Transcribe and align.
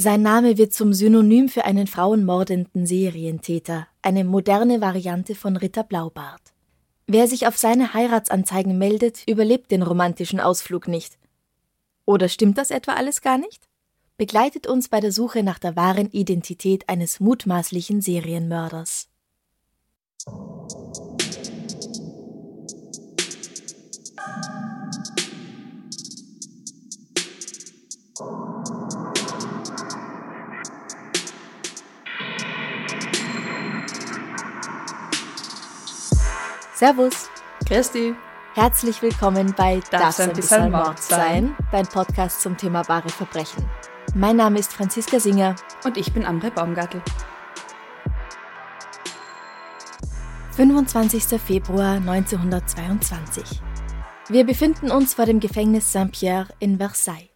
Sein 0.00 0.22
Name 0.22 0.58
wird 0.58 0.72
zum 0.72 0.92
Synonym 0.92 1.48
für 1.48 1.64
einen 1.64 1.88
frauenmordenden 1.88 2.86
Serientäter, 2.86 3.88
eine 4.00 4.22
moderne 4.22 4.80
Variante 4.80 5.34
von 5.34 5.56
Ritter 5.56 5.82
Blaubart. 5.82 6.40
Wer 7.08 7.26
sich 7.26 7.48
auf 7.48 7.58
seine 7.58 7.94
Heiratsanzeigen 7.94 8.78
meldet, 8.78 9.26
überlebt 9.26 9.72
den 9.72 9.82
romantischen 9.82 10.38
Ausflug 10.38 10.86
nicht. 10.86 11.18
Oder 12.04 12.28
stimmt 12.28 12.58
das 12.58 12.70
etwa 12.70 12.92
alles 12.92 13.22
gar 13.22 13.38
nicht? 13.38 13.68
Begleitet 14.18 14.68
uns 14.68 14.88
bei 14.88 15.00
der 15.00 15.10
Suche 15.10 15.42
nach 15.42 15.58
der 15.58 15.74
wahren 15.74 16.12
Identität 16.12 16.88
eines 16.88 17.18
mutmaßlichen 17.18 18.00
Serienmörders. 18.00 19.08
Servus. 36.78 37.28
Christi. 37.66 38.14
Herzlich 38.54 39.02
willkommen 39.02 39.52
bei 39.56 39.80
Darf 39.90 40.16
Das 40.16 40.20
ein 40.20 40.32
bisschen 40.32 40.70
Mord 40.70 41.02
sein, 41.02 41.56
dein 41.72 41.88
Podcast 41.88 42.40
zum 42.40 42.56
Thema 42.56 42.86
wahre 42.86 43.08
Verbrechen. 43.08 43.68
Mein 44.14 44.36
Name 44.36 44.60
ist 44.60 44.72
Franziska 44.72 45.18
Singer. 45.18 45.56
Und 45.82 45.96
ich 45.96 46.12
bin 46.12 46.24
Amre 46.24 46.52
Baumgartel. 46.52 47.02
25. 50.52 51.40
Februar 51.40 51.94
1922. 51.94 53.60
Wir 54.28 54.46
befinden 54.46 54.92
uns 54.92 55.14
vor 55.14 55.26
dem 55.26 55.40
Gefängnis 55.40 55.90
Saint-Pierre 55.90 56.46
in 56.60 56.78
Versailles. 56.78 57.30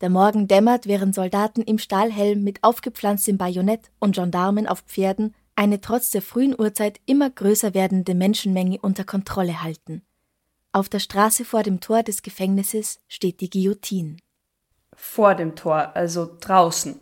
Der 0.00 0.08
Morgen 0.08 0.48
dämmert, 0.48 0.86
während 0.86 1.14
Soldaten 1.14 1.60
im 1.60 1.76
Stahlhelm 1.76 2.42
mit 2.42 2.64
aufgepflanztem 2.64 3.36
Bajonett 3.36 3.90
und 3.98 4.14
Gendarmen 4.14 4.66
auf 4.66 4.80
Pferden 4.80 5.34
eine 5.58 5.80
trotz 5.80 6.10
der 6.10 6.22
frühen 6.22 6.54
Uhrzeit 6.56 7.00
immer 7.04 7.28
größer 7.30 7.74
werdende 7.74 8.14
Menschenmenge 8.14 8.78
unter 8.80 9.02
Kontrolle 9.02 9.60
halten. 9.60 10.02
Auf 10.70 10.88
der 10.88 11.00
Straße 11.00 11.44
vor 11.44 11.64
dem 11.64 11.80
Tor 11.80 12.04
des 12.04 12.22
Gefängnisses 12.22 13.00
steht 13.08 13.40
die 13.40 13.50
Guillotine. 13.50 14.18
Vor 14.94 15.34
dem 15.34 15.56
Tor, 15.56 15.96
also 15.96 16.30
draußen. 16.38 17.00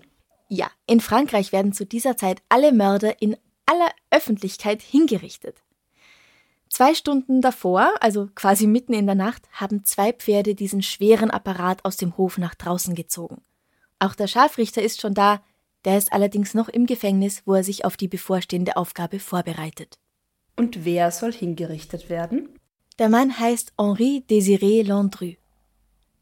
Ja, 0.49 0.71
in 0.87 1.01
Frankreich 1.01 1.53
werden 1.53 1.75
zu 1.75 1.85
dieser 1.85 2.17
Zeit 2.17 2.41
alle 2.49 2.73
Mörder 2.73 3.21
in 3.21 3.37
aller 3.67 3.91
Öffentlichkeit 4.11 4.81
hingerichtet. 4.81 5.63
Zwei 6.71 6.95
Stunden 6.95 7.43
davor, 7.43 7.93
also 8.01 8.31
quasi 8.35 8.67
mitten 8.67 8.95
in 8.95 9.05
der 9.05 9.17
Nacht, 9.17 9.43
haben 9.53 9.85
zwei 9.85 10.15
Pferde 10.15 10.55
diesen 10.55 10.81
schweren 10.81 11.31
Apparat 11.31 11.85
aus 11.85 11.99
dem 11.99 12.17
Hof 12.17 12.39
nach 12.39 12.55
draußen 12.55 12.95
gezogen. 12.95 13.43
Auch 13.99 14.15
der 14.15 14.29
Scharfrichter 14.29 14.81
ist 14.81 15.03
schon 15.03 15.13
da, 15.13 15.43
der 15.87 15.97
ist 15.97 16.13
allerdings 16.13 16.53
noch 16.53 16.69
im 16.69 16.85
Gefängnis, 16.85 17.43
wo 17.47 17.55
er 17.55 17.65
sich 17.65 17.85
auf 17.85 17.97
die 17.97 18.09
bevorstehende 18.09 18.77
Aufgabe 18.77 19.21
vorbereitet. 19.21 19.99
Und 20.57 20.85
wer 20.85 21.11
soll 21.13 21.33
hingerichtet 21.33 22.11
werden? 22.11 22.49
Der 22.99 23.09
Mann 23.09 23.39
heißt 23.39 23.73
Henri 23.79 24.25
Désiré 24.29 24.85
Landru. 24.85 25.35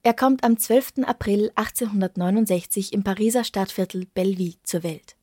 Er 0.02 0.12
kommt 0.12 0.44
am 0.44 0.58
12. 0.58 1.04
April 1.06 1.50
1869 1.54 2.92
im 2.92 3.02
Pariser 3.04 3.42
Stadtviertel 3.42 4.06
Belleville 4.12 4.56
zur 4.64 4.82
Welt. 4.82 5.16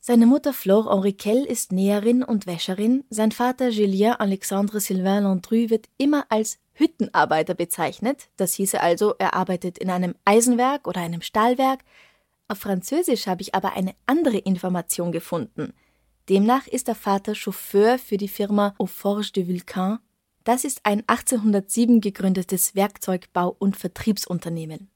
Seine 0.00 0.26
Mutter 0.26 0.52
Flore 0.52 0.90
Henriquel 0.90 1.44
ist 1.44 1.72
Näherin 1.72 2.22
und 2.22 2.46
Wäscherin, 2.46 3.04
sein 3.08 3.32
Vater 3.32 3.68
Julien 3.68 4.12
Alexandre 4.12 4.80
Sylvain 4.80 5.22
Landru 5.22 5.70
wird 5.70 5.88
immer 5.96 6.26
als 6.28 6.58
Hüttenarbeiter 6.74 7.54
bezeichnet, 7.54 8.28
das 8.36 8.54
hieße 8.54 8.80
also, 8.80 9.14
er 9.18 9.34
arbeitet 9.34 9.78
in 9.78 9.90
einem 9.90 10.14
Eisenwerk 10.24 10.86
oder 10.86 11.00
einem 11.00 11.22
Stahlwerk, 11.22 11.80
auf 12.48 12.58
Französisch 12.58 13.26
habe 13.26 13.42
ich 13.42 13.54
aber 13.54 13.74
eine 13.74 13.94
andere 14.06 14.38
Information 14.38 15.12
gefunden. 15.12 15.74
Demnach 16.28 16.66
ist 16.66 16.88
der 16.88 16.94
Vater 16.94 17.34
Chauffeur 17.34 17.98
für 17.98 18.16
die 18.16 18.28
Firma 18.28 18.74
Aux 18.78 18.90
Forges 18.90 19.32
de 19.32 19.48
Vulcain. 19.48 19.98
Das 20.44 20.64
ist 20.64 20.80
ein 20.82 21.02
1807 21.06 22.00
gegründetes 22.00 22.74
Werkzeugbau- 22.74 23.54
und 23.58 23.76
Vertriebsunternehmen. 23.76 24.90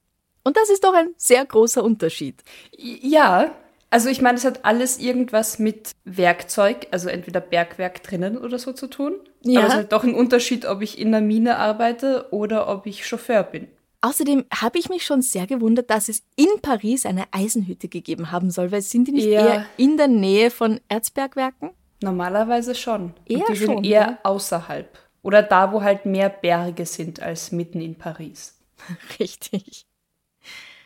Und 0.45 0.57
das 0.57 0.71
ist 0.71 0.85
doch 0.85 0.95
ein 0.95 1.11
sehr 1.17 1.45
großer 1.45 1.85
Unterschied. 1.85 2.43
Ja, 2.77 3.55
also 3.91 4.09
ich 4.09 4.23
meine, 4.23 4.39
es 4.39 4.47
hat 4.47 4.65
alles 4.65 4.99
irgendwas 4.99 5.59
mit 5.59 5.93
Werkzeug, 6.05 6.87
also 6.91 7.11
entweder 7.11 7.41
Bergwerk 7.41 8.03
drinnen 8.03 8.39
oder 8.39 8.59
so 8.59 8.73
zu 8.73 8.87
tun. 8.87 9.17
Ja. 9.43 9.61
Aber 9.61 9.69
es 9.69 9.73
ist 9.75 9.77
halt 9.77 9.93
doch 9.93 10.05
ein 10.05 10.15
Unterschied, 10.15 10.65
ob 10.65 10.81
ich 10.81 10.99
in 10.99 11.13
der 11.13 11.21
Mine 11.21 11.59
arbeite 11.59 12.29
oder 12.31 12.69
ob 12.69 12.87
ich 12.87 13.07
Chauffeur 13.07 13.43
bin. 13.43 13.69
Außerdem 14.03 14.45
habe 14.53 14.79
ich 14.79 14.89
mich 14.89 15.05
schon 15.05 15.23
sehr 15.23 15.47
gewundert, 15.47 15.89
dass 15.89 16.09
es 16.09 16.23
in 16.37 16.49
Paris 16.61 17.07
eine 17.07 17.25
Eisenhütte 17.31 17.89
gegeben 17.89 18.33
haben 18.33 18.51
soll, 18.51 18.73
weil 18.73 18.83
sind 18.83 19.07
die 19.07 19.13
nicht 19.13 19.27
Ja. 19.27 19.47
eher 19.47 19.67
in 19.77 19.97
der 19.97 20.09
Nähe 20.09 20.51
von 20.51 20.81
Erzbergwerken? 20.89 21.71
Normalerweise 22.03 22.75
schon. 22.75 23.15
Eher 23.27 23.39
Und 23.39 23.49
die 23.51 23.57
schon, 23.57 23.67
sind 23.77 23.85
eher 23.87 24.01
ja. 24.01 24.19
außerhalb. 24.25 24.99
Oder 25.23 25.43
da, 25.45 25.73
wo 25.73 25.83
halt 25.83 26.05
mehr 26.05 26.29
Berge 26.29 26.85
sind 26.85 27.21
als 27.23 27.53
mitten 27.53 27.81
in 27.81 27.95
Paris. 27.97 28.59
Richtig. 29.21 29.87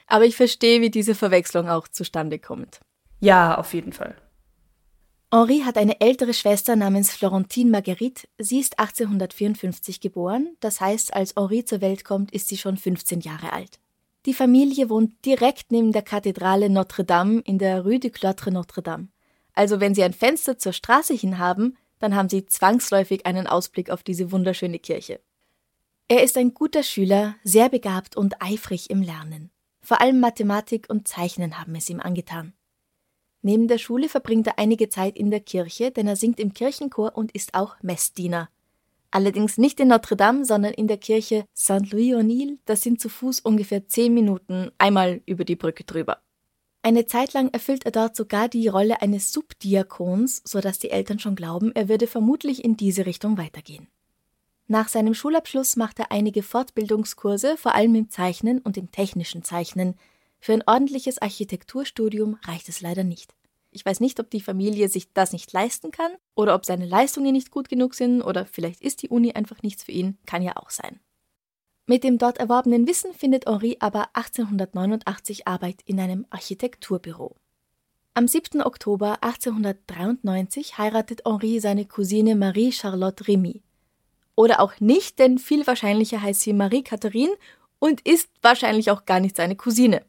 Aber 0.06 0.26
ich 0.26 0.36
verstehe, 0.36 0.82
wie 0.82 0.90
diese 0.90 1.14
Verwechslung 1.14 1.68
auch 1.70 1.88
zustande 1.88 2.38
kommt. 2.38 2.80
Ja, 3.20 3.56
auf 3.56 3.72
jeden 3.72 3.92
Fall. 3.94 4.14
Henri 5.32 5.60
hat 5.60 5.76
eine 5.76 6.00
ältere 6.00 6.32
Schwester 6.32 6.76
namens 6.76 7.10
Florentine 7.10 7.70
Marguerite. 7.70 8.28
Sie 8.38 8.60
ist 8.60 8.78
1854 8.78 10.00
geboren, 10.00 10.56
das 10.60 10.80
heißt, 10.80 11.14
als 11.14 11.34
Henri 11.36 11.64
zur 11.64 11.80
Welt 11.80 12.04
kommt, 12.04 12.30
ist 12.30 12.48
sie 12.48 12.56
schon 12.56 12.76
15 12.76 13.20
Jahre 13.20 13.52
alt. 13.52 13.80
Die 14.24 14.34
Familie 14.34 14.88
wohnt 14.88 15.24
direkt 15.24 15.72
neben 15.72 15.92
der 15.92 16.02
Kathedrale 16.02 16.70
Notre-Dame 16.70 17.40
in 17.40 17.58
der 17.58 17.84
Rue 17.84 17.98
du 17.98 18.08
Cloître 18.08 18.50
Notre-Dame. 18.50 19.08
Also 19.52 19.80
wenn 19.80 19.94
Sie 19.94 20.02
ein 20.02 20.12
Fenster 20.12 20.58
zur 20.58 20.72
Straße 20.72 21.14
hin 21.14 21.38
haben, 21.38 21.76
dann 21.98 22.14
haben 22.14 22.28
Sie 22.28 22.46
zwangsläufig 22.46 23.26
einen 23.26 23.46
Ausblick 23.46 23.90
auf 23.90 24.02
diese 24.02 24.30
wunderschöne 24.30 24.78
Kirche. 24.78 25.20
Er 26.08 26.22
ist 26.22 26.36
ein 26.36 26.54
guter 26.54 26.82
Schüler, 26.82 27.34
sehr 27.42 27.68
begabt 27.68 28.16
und 28.16 28.42
eifrig 28.42 28.90
im 28.90 29.02
Lernen. 29.02 29.50
Vor 29.80 30.00
allem 30.00 30.20
Mathematik 30.20 30.86
und 30.88 31.08
Zeichnen 31.08 31.58
haben 31.58 31.74
es 31.74 31.88
ihm 31.88 32.00
angetan. 32.00 32.52
Neben 33.46 33.68
der 33.68 33.78
Schule 33.78 34.08
verbringt 34.08 34.48
er 34.48 34.58
einige 34.58 34.88
Zeit 34.88 35.16
in 35.16 35.30
der 35.30 35.38
Kirche, 35.38 35.92
denn 35.92 36.08
er 36.08 36.16
singt 36.16 36.40
im 36.40 36.52
Kirchenchor 36.52 37.12
und 37.14 37.30
ist 37.30 37.54
auch 37.54 37.76
Messdiener. 37.80 38.48
Allerdings 39.12 39.56
nicht 39.56 39.78
in 39.78 39.86
Notre 39.86 40.16
Dame, 40.16 40.44
sondern 40.44 40.74
in 40.74 40.88
der 40.88 40.96
Kirche 40.96 41.44
Saint-Louis-O'Neill. 41.54 42.58
Das 42.64 42.80
sind 42.82 43.00
zu 43.00 43.08
Fuß 43.08 43.38
ungefähr 43.38 43.86
zehn 43.86 44.12
Minuten 44.14 44.72
einmal 44.78 45.20
über 45.26 45.44
die 45.44 45.54
Brücke 45.54 45.84
drüber. 45.84 46.18
Eine 46.82 47.06
Zeit 47.06 47.34
lang 47.34 47.50
erfüllt 47.50 47.84
er 47.84 47.92
dort 47.92 48.16
sogar 48.16 48.48
die 48.48 48.66
Rolle 48.66 49.00
eines 49.00 49.32
Subdiakons, 49.32 50.42
sodass 50.44 50.80
die 50.80 50.90
Eltern 50.90 51.20
schon 51.20 51.36
glauben, 51.36 51.70
er 51.76 51.88
würde 51.88 52.08
vermutlich 52.08 52.64
in 52.64 52.76
diese 52.76 53.06
Richtung 53.06 53.38
weitergehen. 53.38 53.86
Nach 54.66 54.88
seinem 54.88 55.14
Schulabschluss 55.14 55.76
macht 55.76 56.00
er 56.00 56.10
einige 56.10 56.42
Fortbildungskurse, 56.42 57.56
vor 57.56 57.76
allem 57.76 57.94
im 57.94 58.10
Zeichnen 58.10 58.58
und 58.58 58.76
im 58.76 58.90
technischen 58.90 59.44
Zeichnen. 59.44 59.94
Für 60.40 60.52
ein 60.52 60.64
ordentliches 60.66 61.18
Architekturstudium 61.20 62.38
reicht 62.44 62.68
es 62.68 62.80
leider 62.80 63.04
nicht. 63.04 63.34
Ich 63.70 63.84
weiß 63.84 64.00
nicht, 64.00 64.20
ob 64.20 64.30
die 64.30 64.40
Familie 64.40 64.88
sich 64.88 65.12
das 65.12 65.32
nicht 65.32 65.52
leisten 65.52 65.90
kann 65.90 66.12
oder 66.34 66.54
ob 66.54 66.64
seine 66.64 66.86
Leistungen 66.86 67.32
nicht 67.32 67.50
gut 67.50 67.68
genug 67.68 67.94
sind 67.94 68.22
oder 68.22 68.46
vielleicht 68.46 68.80
ist 68.80 69.02
die 69.02 69.08
Uni 69.08 69.32
einfach 69.32 69.62
nichts 69.62 69.84
für 69.84 69.92
ihn, 69.92 70.16
kann 70.24 70.42
ja 70.42 70.56
auch 70.56 70.70
sein. 70.70 71.00
Mit 71.86 72.02
dem 72.02 72.18
dort 72.18 72.38
erworbenen 72.38 72.88
Wissen 72.88 73.12
findet 73.12 73.46
Henri 73.46 73.76
aber 73.78 74.08
1889 74.14 75.46
Arbeit 75.46 75.82
in 75.84 76.00
einem 76.00 76.26
Architekturbüro. 76.30 77.36
Am 78.14 78.26
7. 78.26 78.62
Oktober 78.62 79.22
1893 79.22 80.78
heiratet 80.78 81.26
Henri 81.26 81.60
seine 81.60 81.84
Cousine 81.84 82.34
Marie-Charlotte 82.34 83.28
Remy. 83.28 83.62
Oder 84.34 84.60
auch 84.60 84.80
nicht, 84.80 85.18
denn 85.18 85.38
viel 85.38 85.66
wahrscheinlicher 85.66 86.22
heißt 86.22 86.40
sie 86.40 86.54
Marie-Catherine 86.54 87.36
und 87.78 88.00
ist 88.00 88.30
wahrscheinlich 88.42 88.90
auch 88.90 89.04
gar 89.04 89.20
nicht 89.20 89.36
seine 89.36 89.54
Cousine. 89.54 90.02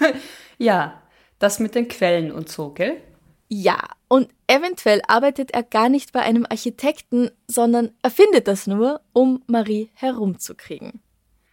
Ja, 0.58 1.02
das 1.38 1.60
mit 1.60 1.74
den 1.74 1.88
Quellen 1.88 2.32
und 2.32 2.48
so, 2.48 2.70
gell? 2.70 3.02
Ja, 3.48 3.78
und 4.08 4.28
eventuell 4.46 5.02
arbeitet 5.06 5.52
er 5.52 5.62
gar 5.62 5.88
nicht 5.88 6.12
bei 6.12 6.20
einem 6.20 6.46
Architekten, 6.48 7.30
sondern 7.46 7.92
erfindet 8.02 8.48
das 8.48 8.66
nur, 8.66 9.02
um 9.12 9.42
Marie 9.46 9.90
herumzukriegen. 9.94 11.00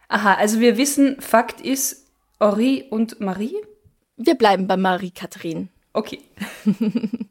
Aha, 0.08 0.34
also 0.34 0.60
wir 0.60 0.76
wissen, 0.76 1.20
Fakt 1.20 1.60
ist, 1.60 2.06
Henri 2.40 2.86
und 2.90 3.20
Marie? 3.20 3.56
Wir 4.16 4.34
bleiben 4.34 4.66
bei 4.66 4.76
Marie-Catherine. 4.76 5.68
Okay. 5.92 6.20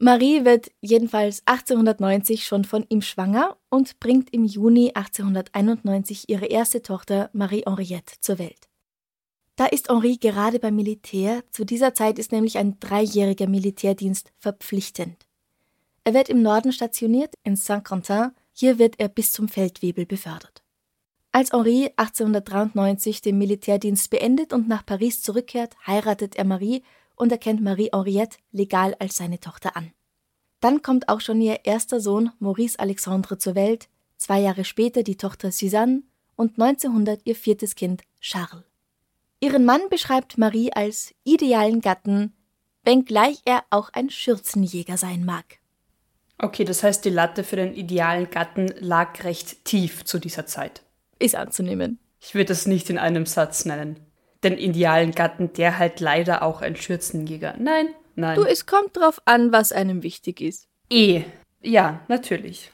Marie 0.00 0.44
wird 0.44 0.70
jedenfalls 0.80 1.42
1890 1.46 2.44
schon 2.44 2.64
von 2.64 2.84
ihm 2.88 3.02
schwanger 3.02 3.56
und 3.68 3.98
bringt 3.98 4.32
im 4.32 4.44
Juni 4.44 4.92
1891 4.94 6.28
ihre 6.28 6.46
erste 6.46 6.82
Tochter 6.82 7.30
Marie-Henriette 7.32 8.14
zur 8.20 8.38
Welt. 8.38 8.67
Da 9.58 9.66
ist 9.66 9.88
Henri 9.88 10.18
gerade 10.18 10.60
beim 10.60 10.76
Militär, 10.76 11.42
zu 11.50 11.64
dieser 11.64 11.92
Zeit 11.92 12.20
ist 12.20 12.30
nämlich 12.30 12.58
ein 12.58 12.78
dreijähriger 12.78 13.48
Militärdienst 13.48 14.30
verpflichtend. 14.38 15.26
Er 16.04 16.14
wird 16.14 16.28
im 16.28 16.42
Norden 16.42 16.70
stationiert, 16.70 17.34
in 17.42 17.56
Saint-Quentin, 17.56 18.30
hier 18.52 18.78
wird 18.78 19.00
er 19.00 19.08
bis 19.08 19.32
zum 19.32 19.48
Feldwebel 19.48 20.06
befördert. 20.06 20.62
Als 21.32 21.50
Henri 21.50 21.90
1893 21.96 23.20
den 23.20 23.36
Militärdienst 23.36 24.10
beendet 24.10 24.52
und 24.52 24.68
nach 24.68 24.86
Paris 24.86 25.22
zurückkehrt, 25.22 25.74
heiratet 25.84 26.36
er 26.36 26.44
Marie 26.44 26.84
und 27.16 27.32
erkennt 27.32 27.60
Marie-Henriette 27.60 28.38
legal 28.52 28.94
als 29.00 29.16
seine 29.16 29.40
Tochter 29.40 29.76
an. 29.76 29.90
Dann 30.60 30.82
kommt 30.82 31.08
auch 31.08 31.20
schon 31.20 31.40
ihr 31.40 31.64
erster 31.64 31.98
Sohn 31.98 32.30
Maurice 32.38 32.78
Alexandre 32.78 33.38
zur 33.38 33.56
Welt, 33.56 33.88
zwei 34.18 34.38
Jahre 34.38 34.64
später 34.64 35.02
die 35.02 35.16
Tochter 35.16 35.50
Suzanne 35.50 36.04
und 36.36 36.60
1900 36.60 37.22
ihr 37.24 37.34
viertes 37.34 37.74
Kind 37.74 38.02
Charles. 38.20 38.67
Ihren 39.40 39.64
Mann 39.64 39.82
beschreibt 39.90 40.38
Marie 40.38 40.72
als 40.72 41.14
idealen 41.24 41.80
Gatten, 41.80 42.34
wenngleich 42.82 43.40
er 43.44 43.64
auch 43.70 43.90
ein 43.92 44.10
Schürzenjäger 44.10 44.96
sein 44.96 45.24
mag. 45.24 45.58
Okay, 46.38 46.64
das 46.64 46.82
heißt, 46.82 47.04
die 47.04 47.10
Latte 47.10 47.44
für 47.44 47.56
den 47.56 47.74
idealen 47.74 48.30
Gatten 48.30 48.72
lag 48.78 49.24
recht 49.24 49.64
tief 49.64 50.04
zu 50.04 50.18
dieser 50.18 50.46
Zeit. 50.46 50.82
Ist 51.18 51.34
anzunehmen. 51.34 51.98
Ich 52.20 52.34
würde 52.34 52.46
das 52.46 52.66
nicht 52.66 52.90
in 52.90 52.98
einem 52.98 53.26
Satz 53.26 53.64
nennen 53.64 54.08
den 54.44 54.56
idealen 54.58 55.12
Gatten, 55.12 55.52
der 55.52 55.78
halt 55.78 56.00
leider 56.00 56.42
auch 56.42 56.62
ein 56.62 56.76
Schürzenjäger. 56.76 57.56
Nein, 57.58 57.88
nein. 58.14 58.36
Du, 58.36 58.44
es 58.44 58.66
kommt 58.66 58.96
drauf 58.96 59.20
an, 59.24 59.52
was 59.52 59.72
einem 59.72 60.02
wichtig 60.02 60.40
ist. 60.40 60.68
Eh. 60.90 61.24
Ja, 61.60 62.00
natürlich. 62.08 62.72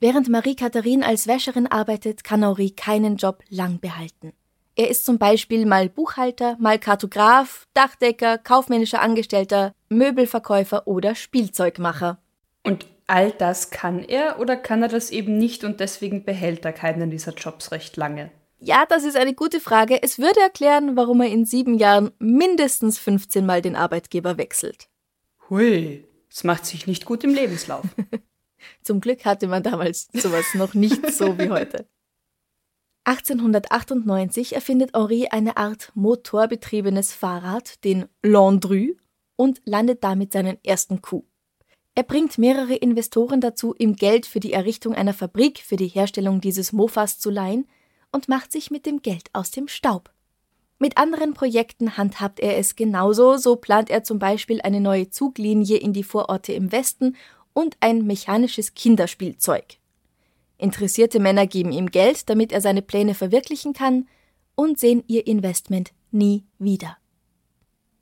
Während 0.00 0.28
Marie-Katharine 0.28 1.06
als 1.06 1.26
Wäscherin 1.26 1.66
arbeitet, 1.66 2.24
kann 2.24 2.42
Henri 2.42 2.70
keinen 2.70 3.16
Job 3.16 3.42
lang 3.48 3.78
behalten. 3.80 4.32
Er 4.78 4.90
ist 4.90 5.06
zum 5.06 5.16
Beispiel 5.16 5.64
mal 5.64 5.88
Buchhalter, 5.88 6.58
mal 6.60 6.78
Kartograf, 6.78 7.66
Dachdecker, 7.72 8.36
kaufmännischer 8.36 9.00
Angestellter, 9.00 9.72
Möbelverkäufer 9.88 10.86
oder 10.86 11.14
Spielzeugmacher. 11.14 12.18
Und 12.62 12.86
all 13.06 13.32
das 13.32 13.70
kann 13.70 14.04
er 14.04 14.38
oder 14.38 14.54
kann 14.54 14.82
er 14.82 14.90
das 14.90 15.10
eben 15.10 15.38
nicht 15.38 15.64
und 15.64 15.80
deswegen 15.80 16.24
behält 16.24 16.62
er 16.66 16.74
keinen 16.74 17.10
dieser 17.10 17.32
Jobs 17.32 17.72
recht 17.72 17.96
lange? 17.96 18.30
Ja, 18.58 18.84
das 18.86 19.04
ist 19.04 19.16
eine 19.16 19.32
gute 19.32 19.60
Frage. 19.60 20.02
Es 20.02 20.18
würde 20.18 20.40
erklären, 20.40 20.94
warum 20.94 21.22
er 21.22 21.30
in 21.30 21.46
sieben 21.46 21.78
Jahren 21.78 22.10
mindestens 22.18 22.98
15 22.98 23.46
Mal 23.46 23.62
den 23.62 23.76
Arbeitgeber 23.76 24.36
wechselt. 24.36 24.88
Hui, 25.48 26.04
das 26.28 26.44
macht 26.44 26.66
sich 26.66 26.86
nicht 26.86 27.06
gut 27.06 27.24
im 27.24 27.32
Lebenslauf. 27.32 27.84
Zum 28.82 29.00
Glück 29.00 29.24
hatte 29.24 29.46
man 29.46 29.62
damals 29.62 30.08
sowas 30.12 30.52
noch 30.52 30.74
nicht 30.74 31.12
so 31.12 31.38
wie 31.38 31.48
heute. 31.48 31.86
1898 33.06 34.56
erfindet 34.56 34.90
Henri 34.92 35.28
eine 35.30 35.56
Art 35.56 35.92
motorbetriebenes 35.94 37.12
Fahrrad, 37.12 37.84
den 37.84 38.06
Landru, 38.20 38.94
und 39.36 39.62
landet 39.64 40.02
damit 40.02 40.32
seinen 40.32 40.58
ersten 40.64 41.02
Coup. 41.02 41.24
Er 41.94 42.02
bringt 42.02 42.36
mehrere 42.36 42.74
Investoren 42.74 43.40
dazu, 43.40 43.76
ihm 43.78 43.94
Geld 43.94 44.26
für 44.26 44.40
die 44.40 44.52
Errichtung 44.52 44.92
einer 44.92 45.14
Fabrik 45.14 45.60
für 45.60 45.76
die 45.76 45.86
Herstellung 45.86 46.40
dieses 46.40 46.72
Mofas 46.72 47.20
zu 47.20 47.30
leihen, 47.30 47.68
und 48.10 48.28
macht 48.28 48.50
sich 48.50 48.72
mit 48.72 48.86
dem 48.86 49.02
Geld 49.02 49.28
aus 49.32 49.52
dem 49.52 49.68
Staub. 49.68 50.10
Mit 50.80 50.98
anderen 50.98 51.32
Projekten 51.32 51.96
handhabt 51.96 52.40
er 52.40 52.58
es 52.58 52.74
genauso, 52.74 53.36
so 53.36 53.54
plant 53.54 53.88
er 53.88 54.02
zum 54.02 54.18
Beispiel 54.18 54.60
eine 54.62 54.80
neue 54.80 55.10
Zuglinie 55.10 55.76
in 55.76 55.92
die 55.92 56.02
Vororte 56.02 56.54
im 56.54 56.72
Westen 56.72 57.14
und 57.52 57.76
ein 57.78 58.04
mechanisches 58.04 58.74
Kinderspielzeug. 58.74 59.78
Interessierte 60.58 61.20
Männer 61.20 61.46
geben 61.46 61.72
ihm 61.72 61.90
Geld, 61.90 62.28
damit 62.28 62.52
er 62.52 62.60
seine 62.60 62.82
Pläne 62.82 63.14
verwirklichen 63.14 63.72
kann, 63.72 64.08
und 64.54 64.78
sehen 64.78 65.04
ihr 65.06 65.26
Investment 65.26 65.92
nie 66.10 66.44
wieder. 66.58 66.96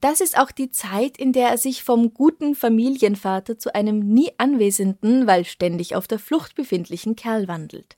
Das 0.01 0.21
ist 0.21 0.39
auch 0.39 0.51
die 0.51 0.71
Zeit, 0.71 1.17
in 1.17 1.33
der 1.33 1.49
er 1.49 1.59
sich 1.59 1.83
vom 1.83 2.13
guten 2.13 2.55
Familienvater 2.55 3.59
zu 3.59 3.75
einem 3.75 4.01
nie 4.01 4.31
anwesenden, 4.39 5.27
weil 5.27 5.45
ständig 5.45 5.97
auf 5.97 6.07
der 6.07 6.19
Flucht 6.19 6.55
befindlichen 6.55 7.17
Kerl 7.17 7.49
wandelt. 7.49 7.97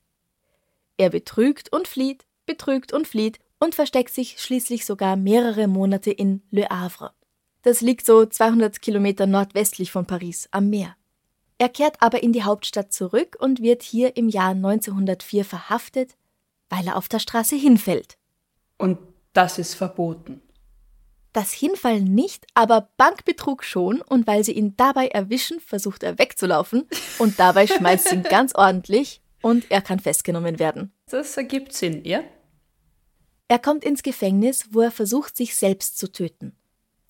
Er 0.97 1.11
betrügt 1.11 1.73
und 1.73 1.89
flieht, 1.89 2.25
betrügt 2.47 2.93
und 2.93 3.07
flieht 3.07 3.41
und 3.59 3.75
versteckt 3.75 4.15
sich 4.15 4.41
schließlich 4.41 4.87
sogar 4.87 5.17
mehrere 5.17 5.67
Monate 5.67 6.11
in 6.11 6.43
Le 6.51 6.69
Havre. 6.69 7.13
Das 7.63 7.81
liegt 7.81 8.07
so 8.07 8.25
200 8.25 8.81
Kilometer 8.81 9.27
nordwestlich 9.27 9.91
von 9.91 10.07
Paris 10.07 10.49
am 10.53 10.71
Meer. 10.71 10.96
Er 11.59 11.69
kehrt 11.69 12.03
aber 12.03 12.23
in 12.23 12.33
die 12.33 12.43
Hauptstadt 12.43 12.93
zurück 12.93 13.37
und 13.39 13.63
wird 13.63 13.83
hier 13.83 14.17
im 14.17 14.29
Jahr 14.29 14.51
1904 14.51 15.45
verhaftet, 15.45 16.17
weil 16.69 16.87
er 16.87 16.97
auf 16.97 17.09
der 17.09 17.19
Straße 17.19 17.57
hinfällt. 17.57 18.19
Und 18.77 18.99
das 19.33 19.59
ist 19.59 19.75
verboten. 19.75 20.43
Das 21.33 21.53
Hinfallen 21.53 22.15
nicht, 22.15 22.47
aber 22.55 22.89
Bankbetrug 22.97 23.63
schon, 23.63 24.01
und 24.01 24.27
weil 24.27 24.43
sie 24.43 24.53
ihn 24.53 24.75
dabei 24.77 25.09
erwischen, 25.09 25.61
versucht 25.61 26.03
er 26.03 26.19
wegzulaufen, 26.19 26.89
und 27.19 27.39
dabei 27.39 27.67
schmeißt 27.67 28.09
sie 28.09 28.17
ihn 28.17 28.23
ganz 28.23 28.55
ordentlich, 28.55 29.21
und 29.43 29.71
er 29.71 29.83
kann 29.83 30.01
festgenommen 30.01 30.59
werden. 30.59 30.93
Das 31.11 31.37
ergibt 31.37 31.75
Sinn, 31.75 32.05
ja? 32.05 32.23
Er 33.49 33.59
kommt 33.59 33.85
ins 33.85 34.03
Gefängnis, 34.03 34.69
wo 34.71 34.81
er 34.81 34.91
versucht, 34.91 35.37
sich 35.37 35.55
selbst 35.55 35.99
zu 35.99 36.11
töten. 36.11 36.57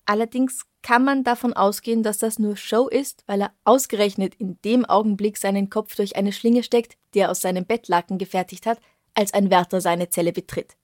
Allerdings 0.07 0.61
kann 0.81 1.03
man 1.03 1.25
davon 1.25 1.51
ausgehen, 1.51 2.01
dass 2.01 2.17
das 2.17 2.39
nur 2.39 2.55
Show 2.55 2.87
ist, 2.87 3.23
weil 3.27 3.41
er 3.41 3.51
ausgerechnet 3.65 4.35
in 4.35 4.57
dem 4.63 4.85
Augenblick 4.85 5.37
seinen 5.37 5.69
Kopf 5.69 5.95
durch 5.97 6.15
eine 6.15 6.31
Schlinge 6.31 6.63
steckt, 6.63 6.97
die 7.13 7.19
er 7.19 7.29
aus 7.29 7.41
seinem 7.41 7.65
Bettlaken 7.65 8.17
gefertigt 8.17 8.65
hat, 8.65 8.79
als 9.13 9.33
ein 9.33 9.51
Wärter 9.51 9.81
seine 9.81 10.09
Zelle 10.09 10.31
betritt. 10.31 10.77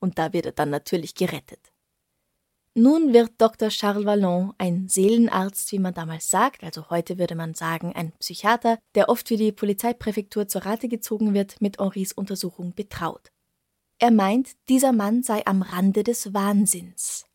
Und 0.00 0.18
da 0.18 0.32
wird 0.32 0.46
er 0.46 0.52
dann 0.52 0.70
natürlich 0.70 1.14
gerettet. 1.14 1.60
Nun 2.74 3.12
wird 3.12 3.32
Dr. 3.36 3.68
Charles 3.68 4.06
Vallon 4.06 4.54
ein 4.56 4.88
Seelenarzt, 4.88 5.72
wie 5.72 5.78
man 5.78 5.92
damals 5.92 6.30
sagt, 6.30 6.64
also 6.64 6.88
heute 6.88 7.18
würde 7.18 7.34
man 7.34 7.52
sagen 7.52 7.92
ein 7.94 8.12
Psychiater, 8.12 8.78
der 8.94 9.10
oft 9.10 9.28
für 9.28 9.36
die 9.36 9.52
Polizeipräfektur 9.52 10.48
zur 10.48 10.64
Rate 10.64 10.88
gezogen 10.88 11.34
wird, 11.34 11.60
mit 11.60 11.78
Henris 11.78 12.12
Untersuchung 12.12 12.74
betraut. 12.74 13.30
Er 13.98 14.10
meint, 14.10 14.52
dieser 14.70 14.92
Mann 14.92 15.22
sei 15.22 15.44
am 15.44 15.60
Rande 15.60 16.02
des 16.02 16.32
Wahnsinns. 16.32 17.26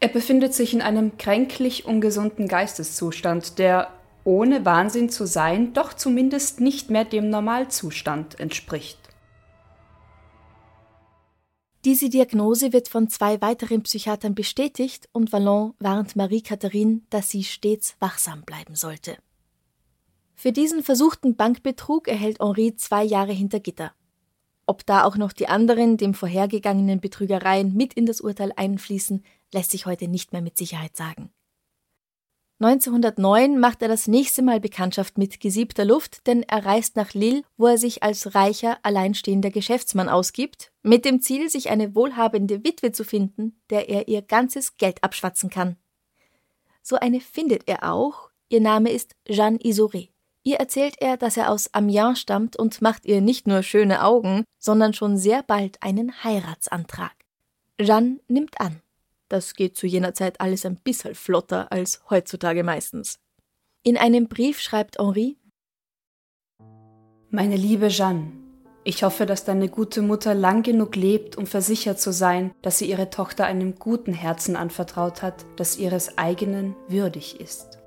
Er 0.00 0.08
befindet 0.08 0.54
sich 0.54 0.74
in 0.74 0.82
einem 0.82 1.18
kränklich 1.18 1.84
ungesunden 1.84 2.46
Geisteszustand, 2.46 3.58
der, 3.58 3.92
ohne 4.24 4.64
Wahnsinn 4.64 5.10
zu 5.10 5.26
sein, 5.26 5.72
doch 5.72 5.92
zumindest 5.92 6.60
nicht 6.60 6.90
mehr 6.90 7.04
dem 7.04 7.30
Normalzustand 7.30 8.38
entspricht. 8.38 8.98
Diese 11.84 12.08
Diagnose 12.08 12.72
wird 12.72 12.88
von 12.88 13.08
zwei 13.08 13.40
weiteren 13.40 13.82
Psychiatern 13.82 14.34
bestätigt 14.34 15.08
und 15.12 15.32
Vallon 15.32 15.74
warnt 15.78 16.16
Marie-Catherine, 16.16 17.00
dass 17.08 17.30
sie 17.30 17.44
stets 17.44 17.96
wachsam 18.00 18.42
bleiben 18.42 18.74
sollte. 18.74 19.16
Für 20.34 20.52
diesen 20.52 20.82
versuchten 20.82 21.34
Bankbetrug 21.34 22.06
erhält 22.06 22.40
Henri 22.40 22.76
zwei 22.76 23.04
Jahre 23.04 23.32
hinter 23.32 23.58
Gitter. 23.58 23.92
Ob 24.66 24.84
da 24.86 25.04
auch 25.04 25.16
noch 25.16 25.32
die 25.32 25.48
anderen, 25.48 25.96
dem 25.96 26.14
vorhergegangenen 26.14 27.00
Betrügereien 27.00 27.74
mit 27.74 27.94
in 27.94 28.06
das 28.06 28.20
Urteil 28.20 28.52
einfließen, 28.54 29.24
lässt 29.52 29.70
sich 29.70 29.86
heute 29.86 30.08
nicht 30.08 30.32
mehr 30.32 30.42
mit 30.42 30.56
Sicherheit 30.56 30.96
sagen. 30.96 31.30
1909 32.60 33.60
macht 33.60 33.82
er 33.82 33.88
das 33.88 34.08
nächste 34.08 34.42
Mal 34.42 34.58
Bekanntschaft 34.58 35.16
mit 35.16 35.38
gesiebter 35.38 35.84
Luft, 35.84 36.26
denn 36.26 36.42
er 36.42 36.64
reist 36.64 36.96
nach 36.96 37.14
Lille, 37.14 37.44
wo 37.56 37.68
er 37.68 37.78
sich 37.78 38.02
als 38.02 38.34
reicher, 38.34 38.78
alleinstehender 38.82 39.50
Geschäftsmann 39.50 40.08
ausgibt, 40.08 40.72
mit 40.82 41.04
dem 41.04 41.22
Ziel, 41.22 41.48
sich 41.50 41.70
eine 41.70 41.94
wohlhabende 41.94 42.64
Witwe 42.64 42.90
zu 42.90 43.04
finden, 43.04 43.60
der 43.70 43.88
er 43.88 44.08
ihr 44.08 44.22
ganzes 44.22 44.76
Geld 44.76 45.04
abschwatzen 45.04 45.50
kann. 45.50 45.76
So 46.82 46.96
eine 46.96 47.20
findet 47.20 47.68
er 47.68 47.92
auch, 47.92 48.30
ihr 48.48 48.60
Name 48.60 48.90
ist 48.90 49.14
Jeanne 49.28 49.58
Isoré. 49.58 50.08
Ihr 50.42 50.56
erzählt 50.56 50.96
er, 50.98 51.16
dass 51.16 51.36
er 51.36 51.52
aus 51.52 51.72
Amiens 51.74 52.18
stammt 52.18 52.56
und 52.56 52.82
macht 52.82 53.06
ihr 53.06 53.20
nicht 53.20 53.46
nur 53.46 53.62
schöne 53.62 54.02
Augen, 54.02 54.42
sondern 54.58 54.94
schon 54.94 55.16
sehr 55.16 55.44
bald 55.44 55.80
einen 55.82 56.24
Heiratsantrag. 56.24 57.14
Jeanne 57.80 58.18
nimmt 58.26 58.60
an. 58.60 58.80
Das 59.28 59.54
geht 59.54 59.76
zu 59.76 59.86
jener 59.86 60.14
Zeit 60.14 60.40
alles 60.40 60.64
ein 60.64 60.76
bisschen 60.76 61.14
flotter 61.14 61.70
als 61.70 62.02
heutzutage 62.08 62.64
meistens. 62.64 63.20
In 63.82 63.96
einem 63.96 64.28
Brief 64.28 64.60
schreibt 64.60 64.98
Henri 64.98 65.36
Meine 67.30 67.56
liebe 67.56 67.88
Jeanne, 67.88 68.32
ich 68.84 69.02
hoffe, 69.02 69.26
dass 69.26 69.44
deine 69.44 69.68
gute 69.68 70.00
Mutter 70.00 70.34
lang 70.34 70.62
genug 70.62 70.96
lebt, 70.96 71.36
um 71.36 71.46
versichert 71.46 72.00
zu 72.00 72.10
sein, 72.10 72.54
dass 72.62 72.78
sie 72.78 72.88
ihre 72.88 73.10
Tochter 73.10 73.44
einem 73.44 73.74
guten 73.74 74.14
Herzen 74.14 74.56
anvertraut 74.56 75.20
hat, 75.20 75.44
das 75.56 75.76
ihres 75.76 76.16
eigenen 76.16 76.74
würdig 76.88 77.38
ist. 77.38 77.78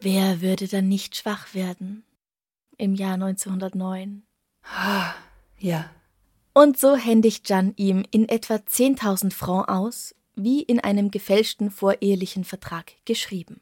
Wer 0.00 0.40
würde 0.40 0.68
dann 0.68 0.88
nicht 0.88 1.16
schwach 1.16 1.52
werden? 1.52 2.04
Im 2.78 2.94
Jahr 2.94 3.14
1909. 3.14 4.22
Ah, 4.62 5.14
ja, 5.58 5.90
Und 6.52 6.78
so 6.78 6.96
händigt 6.96 7.46
Jeanne 7.46 7.72
ihm 7.76 8.04
in 8.10 8.28
etwa 8.28 8.54
10.000 8.54 9.32
Francs 9.32 9.68
aus, 9.68 10.14
wie 10.34 10.62
in 10.62 10.80
einem 10.80 11.10
gefälschten 11.10 11.70
vorehelichen 11.70 12.44
Vertrag 12.44 12.92
geschrieben. 13.04 13.60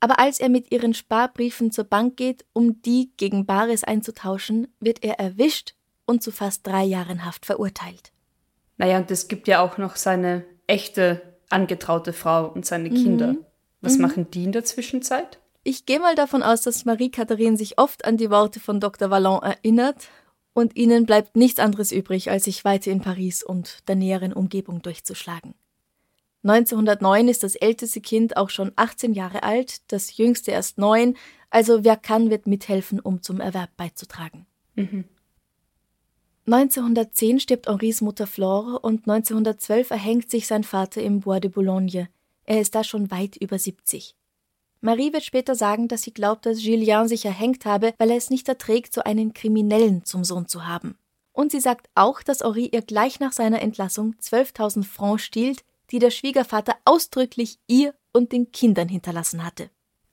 Aber 0.00 0.18
als 0.18 0.40
er 0.40 0.48
mit 0.48 0.72
ihren 0.72 0.94
Sparbriefen 0.94 1.70
zur 1.70 1.84
Bank 1.84 2.16
geht, 2.16 2.46
um 2.54 2.80
die 2.82 3.10
gegen 3.18 3.44
Bares 3.44 3.84
einzutauschen, 3.84 4.68
wird 4.80 5.04
er 5.04 5.18
erwischt 5.18 5.74
und 6.06 6.22
zu 6.22 6.32
fast 6.32 6.66
drei 6.66 6.84
Jahren 6.84 7.26
Haft 7.26 7.44
verurteilt. 7.44 8.12
Naja, 8.78 8.96
und 8.96 9.10
es 9.10 9.28
gibt 9.28 9.46
ja 9.46 9.60
auch 9.60 9.76
noch 9.76 9.96
seine 9.96 10.44
echte 10.66 11.20
angetraute 11.50 12.14
Frau 12.14 12.46
und 12.48 12.64
seine 12.64 12.88
Kinder. 12.88 13.34
Mhm. 13.34 13.44
Was 13.82 13.96
mhm. 13.96 14.02
machen 14.02 14.30
die 14.30 14.44
in 14.44 14.52
der 14.52 14.64
Zwischenzeit? 14.64 15.38
Ich 15.62 15.84
gehe 15.84 16.00
mal 16.00 16.14
davon 16.14 16.42
aus, 16.42 16.62
dass 16.62 16.86
Marie-Katharine 16.86 17.58
sich 17.58 17.78
oft 17.78 18.06
an 18.06 18.16
die 18.16 18.30
Worte 18.30 18.60
von 18.60 18.80
Dr. 18.80 19.10
Vallon 19.10 19.42
erinnert 19.42 20.08
und 20.52 20.76
ihnen 20.76 21.06
bleibt 21.06 21.36
nichts 21.36 21.60
anderes 21.60 21.92
übrig, 21.92 22.30
als 22.30 22.44
sich 22.44 22.64
weiter 22.64 22.90
in 22.90 23.00
Paris 23.00 23.42
und 23.42 23.88
der 23.88 23.96
näheren 23.96 24.32
Umgebung 24.32 24.82
durchzuschlagen. 24.82 25.54
1909 26.42 27.28
ist 27.28 27.42
das 27.42 27.54
älteste 27.54 28.00
Kind 28.00 28.36
auch 28.36 28.50
schon 28.50 28.72
18 28.76 29.12
Jahre 29.12 29.42
alt, 29.42 29.82
das 29.92 30.16
jüngste 30.16 30.52
erst 30.52 30.78
neun, 30.78 31.16
also 31.50 31.84
wer 31.84 31.96
kann, 31.96 32.30
wird 32.30 32.46
mithelfen, 32.46 33.00
um 33.00 33.22
zum 33.22 33.40
Erwerb 33.40 33.76
beizutragen. 33.76 34.46
Mhm. 34.74 35.04
1910 36.46 37.40
stirbt 37.40 37.68
Henris 37.68 38.00
Mutter 38.00 38.26
Flore 38.26 38.78
und 38.80 39.06
1912 39.08 39.90
erhängt 39.90 40.30
sich 40.30 40.46
sein 40.46 40.64
Vater 40.64 41.02
im 41.02 41.20
Bois 41.20 41.40
de 41.40 41.50
Boulogne. 41.50 42.08
Er 42.44 42.60
ist 42.60 42.74
da 42.74 42.82
schon 42.82 43.10
weit 43.10 43.36
über 43.36 43.58
70. 43.58 44.16
Marie 44.80 45.12
wird 45.12 45.24
später 45.24 45.54
sagen, 45.54 45.88
dass 45.88 46.02
sie 46.02 46.12
glaubt, 46.12 46.46
dass 46.46 46.62
Julien 46.62 47.06
sich 47.06 47.24
erhängt 47.24 47.66
habe, 47.66 47.94
weil 47.98 48.10
er 48.10 48.16
es 48.16 48.30
nicht 48.30 48.48
erträgt, 48.48 48.94
so 48.94 49.02
einen 49.02 49.34
Kriminellen 49.34 50.04
zum 50.04 50.24
Sohn 50.24 50.48
zu 50.48 50.66
haben. 50.66 50.96
Und 51.32 51.52
sie 51.52 51.60
sagt 51.60 51.88
auch, 51.94 52.22
dass 52.22 52.40
Henri 52.40 52.66
ihr 52.72 52.82
gleich 52.82 53.20
nach 53.20 53.32
seiner 53.32 53.60
Entlassung 53.60 54.14
12.000 54.20 54.84
Francs 54.84 55.22
stiehlt, 55.22 55.64
die 55.90 55.98
der 55.98 56.10
Schwiegervater 56.10 56.76
ausdrücklich 56.84 57.58
ihr 57.66 57.94
und 58.12 58.32
den 58.32 58.52
Kindern 58.52 58.88
hinterlassen 58.88 59.44
hatte. 59.44 59.70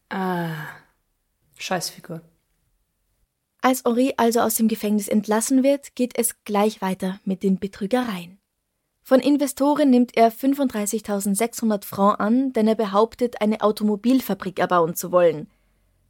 Ah, 0.10 0.54
Scheißfigur. 1.58 2.22
Als 3.62 3.84
Henri 3.86 4.14
also 4.18 4.42
aus 4.42 4.56
dem 4.56 4.68
Gefängnis 4.68 5.08
entlassen 5.08 5.64
wird, 5.64 5.96
geht 5.96 6.18
es 6.18 6.36
gleich 6.44 6.82
weiter 6.82 7.20
mit 7.26 7.44
den 7.44 7.60
Betrügereien. 7.60 8.37
Von 9.10 9.22
Investoren 9.22 9.90
nimmt 9.90 10.18
er 10.18 10.34
35.600 10.34 11.86
Francs 11.86 12.20
an, 12.20 12.52
denn 12.52 12.68
er 12.68 12.76
behauptet, 12.76 13.40
eine 13.40 13.62
Automobilfabrik 13.62 14.60
erbauen 14.60 14.96
zu 14.96 15.14
wollen. 15.14 15.50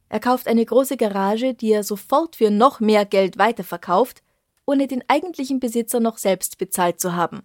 Er 0.08 0.18
kauft 0.18 0.48
eine 0.48 0.66
große 0.66 0.96
Garage, 0.96 1.54
die 1.54 1.70
er 1.70 1.84
sofort 1.84 2.34
für 2.34 2.50
noch 2.50 2.80
mehr 2.80 3.04
Geld 3.04 3.38
weiterverkauft, 3.38 4.24
ohne 4.66 4.88
den 4.88 5.04
eigentlichen 5.06 5.60
Besitzer 5.60 6.00
noch 6.00 6.18
selbst 6.18 6.58
bezahlt 6.58 6.98
zu 6.98 7.14
haben. 7.14 7.42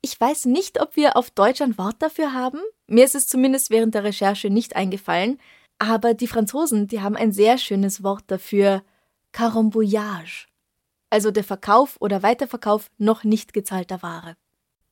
Ich 0.00 0.18
weiß 0.18 0.46
nicht, 0.46 0.80
ob 0.80 0.96
wir 0.96 1.18
auf 1.18 1.30
Deutsch 1.30 1.60
ein 1.60 1.76
Wort 1.76 1.96
dafür 1.98 2.32
haben. 2.32 2.60
Mir 2.86 3.04
ist 3.04 3.14
es 3.14 3.26
zumindest 3.28 3.68
während 3.68 3.94
der 3.94 4.04
Recherche 4.04 4.48
nicht 4.48 4.76
eingefallen. 4.76 5.38
Aber 5.78 6.14
die 6.14 6.26
Franzosen, 6.26 6.88
die 6.88 7.02
haben 7.02 7.16
ein 7.16 7.32
sehr 7.32 7.58
schönes 7.58 8.02
Wort 8.02 8.24
dafür. 8.28 8.82
Carambouillage. 9.32 10.46
Also 11.10 11.30
der 11.32 11.44
Verkauf 11.44 11.98
oder 12.00 12.22
Weiterverkauf 12.22 12.90
noch 12.96 13.24
nicht 13.24 13.52
gezahlter 13.52 14.00
Ware. 14.00 14.38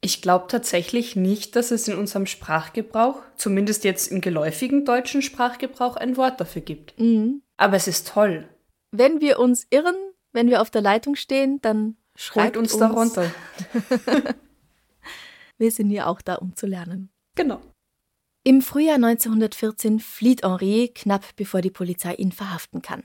Ich 0.05 0.21
glaube 0.21 0.49
tatsächlich 0.49 1.17
nicht, 1.17 1.57
dass 1.57 1.71
es 1.71 1.89
in 1.89 1.97
unserem 1.97 2.27
Sprachgebrauch, 2.27 3.23
zumindest 3.37 3.85
jetzt 3.85 4.13
im 4.13 4.21
geläufigen 4.21 4.85
deutschen 4.85 5.23
Sprachgebrauch, 5.23 5.97
ein 5.97 6.19
Wort 6.19 6.39
dafür 6.43 6.61
gibt. 6.61 7.01
Mhm. 7.01 7.41
Aber 7.57 7.77
es 7.77 7.89
ist 7.89 8.09
toll. 8.09 8.47
Wenn 8.91 9.23
wir 9.23 9.39
uns 9.39 9.67
irren, 9.71 9.97
wenn 10.33 10.51
wir 10.51 10.61
auf 10.61 10.69
der 10.69 10.83
Leitung 10.83 11.15
stehen, 11.17 11.59
dann 11.63 11.97
schreibt 12.17 12.59
uns, 12.59 12.75
uns 12.75 12.81
darunter. 12.81 13.31
wir 15.57 15.71
sind 15.71 15.91
ja 15.91 16.05
auch 16.05 16.21
da, 16.21 16.35
um 16.35 16.55
zu 16.55 16.67
lernen. 16.67 17.09
Genau. 17.35 17.63
Im 18.43 18.61
Frühjahr 18.61 18.97
1914 18.97 20.01
flieht 20.01 20.43
Henri, 20.45 20.93
knapp 20.95 21.25
bevor 21.37 21.63
die 21.63 21.71
Polizei 21.71 22.13
ihn 22.13 22.33
verhaften 22.33 22.83
kann. 22.83 23.05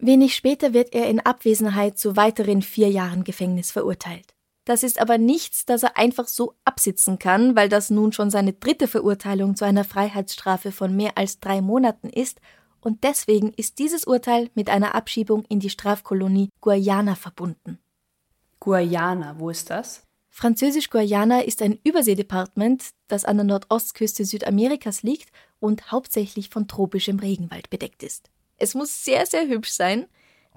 Wenig 0.00 0.34
später 0.34 0.74
wird 0.74 0.94
er 0.94 1.08
in 1.08 1.20
Abwesenheit 1.20 1.96
zu 1.96 2.16
weiteren 2.16 2.60
vier 2.60 2.88
Jahren 2.88 3.22
Gefängnis 3.22 3.70
verurteilt. 3.70 4.31
Das 4.64 4.84
ist 4.84 5.00
aber 5.00 5.18
nichts, 5.18 5.64
das 5.64 5.82
er 5.82 5.96
einfach 5.96 6.28
so 6.28 6.54
absitzen 6.64 7.18
kann, 7.18 7.56
weil 7.56 7.68
das 7.68 7.90
nun 7.90 8.12
schon 8.12 8.30
seine 8.30 8.52
dritte 8.52 8.86
Verurteilung 8.86 9.56
zu 9.56 9.64
einer 9.64 9.84
Freiheitsstrafe 9.84 10.70
von 10.70 10.94
mehr 10.94 11.18
als 11.18 11.40
drei 11.40 11.60
Monaten 11.60 12.08
ist, 12.08 12.40
und 12.80 13.04
deswegen 13.04 13.52
ist 13.52 13.78
dieses 13.78 14.04
Urteil 14.04 14.50
mit 14.54 14.68
einer 14.68 14.96
Abschiebung 14.96 15.44
in 15.48 15.60
die 15.60 15.70
Strafkolonie 15.70 16.48
Guayana 16.60 17.14
verbunden. 17.14 17.78
Guayana, 18.58 19.36
wo 19.38 19.50
ist 19.50 19.70
das? 19.70 20.02
Französisch-Guayana 20.30 21.42
ist 21.42 21.62
ein 21.62 21.78
Überseedepartement, 21.84 22.90
das 23.06 23.24
an 23.24 23.36
der 23.36 23.44
Nordostküste 23.44 24.24
Südamerikas 24.24 25.04
liegt 25.04 25.30
und 25.60 25.92
hauptsächlich 25.92 26.48
von 26.48 26.66
tropischem 26.66 27.20
Regenwald 27.20 27.70
bedeckt 27.70 28.02
ist. 28.02 28.30
Es 28.56 28.74
muss 28.74 29.04
sehr, 29.04 29.26
sehr 29.26 29.46
hübsch 29.46 29.70
sein. 29.70 30.06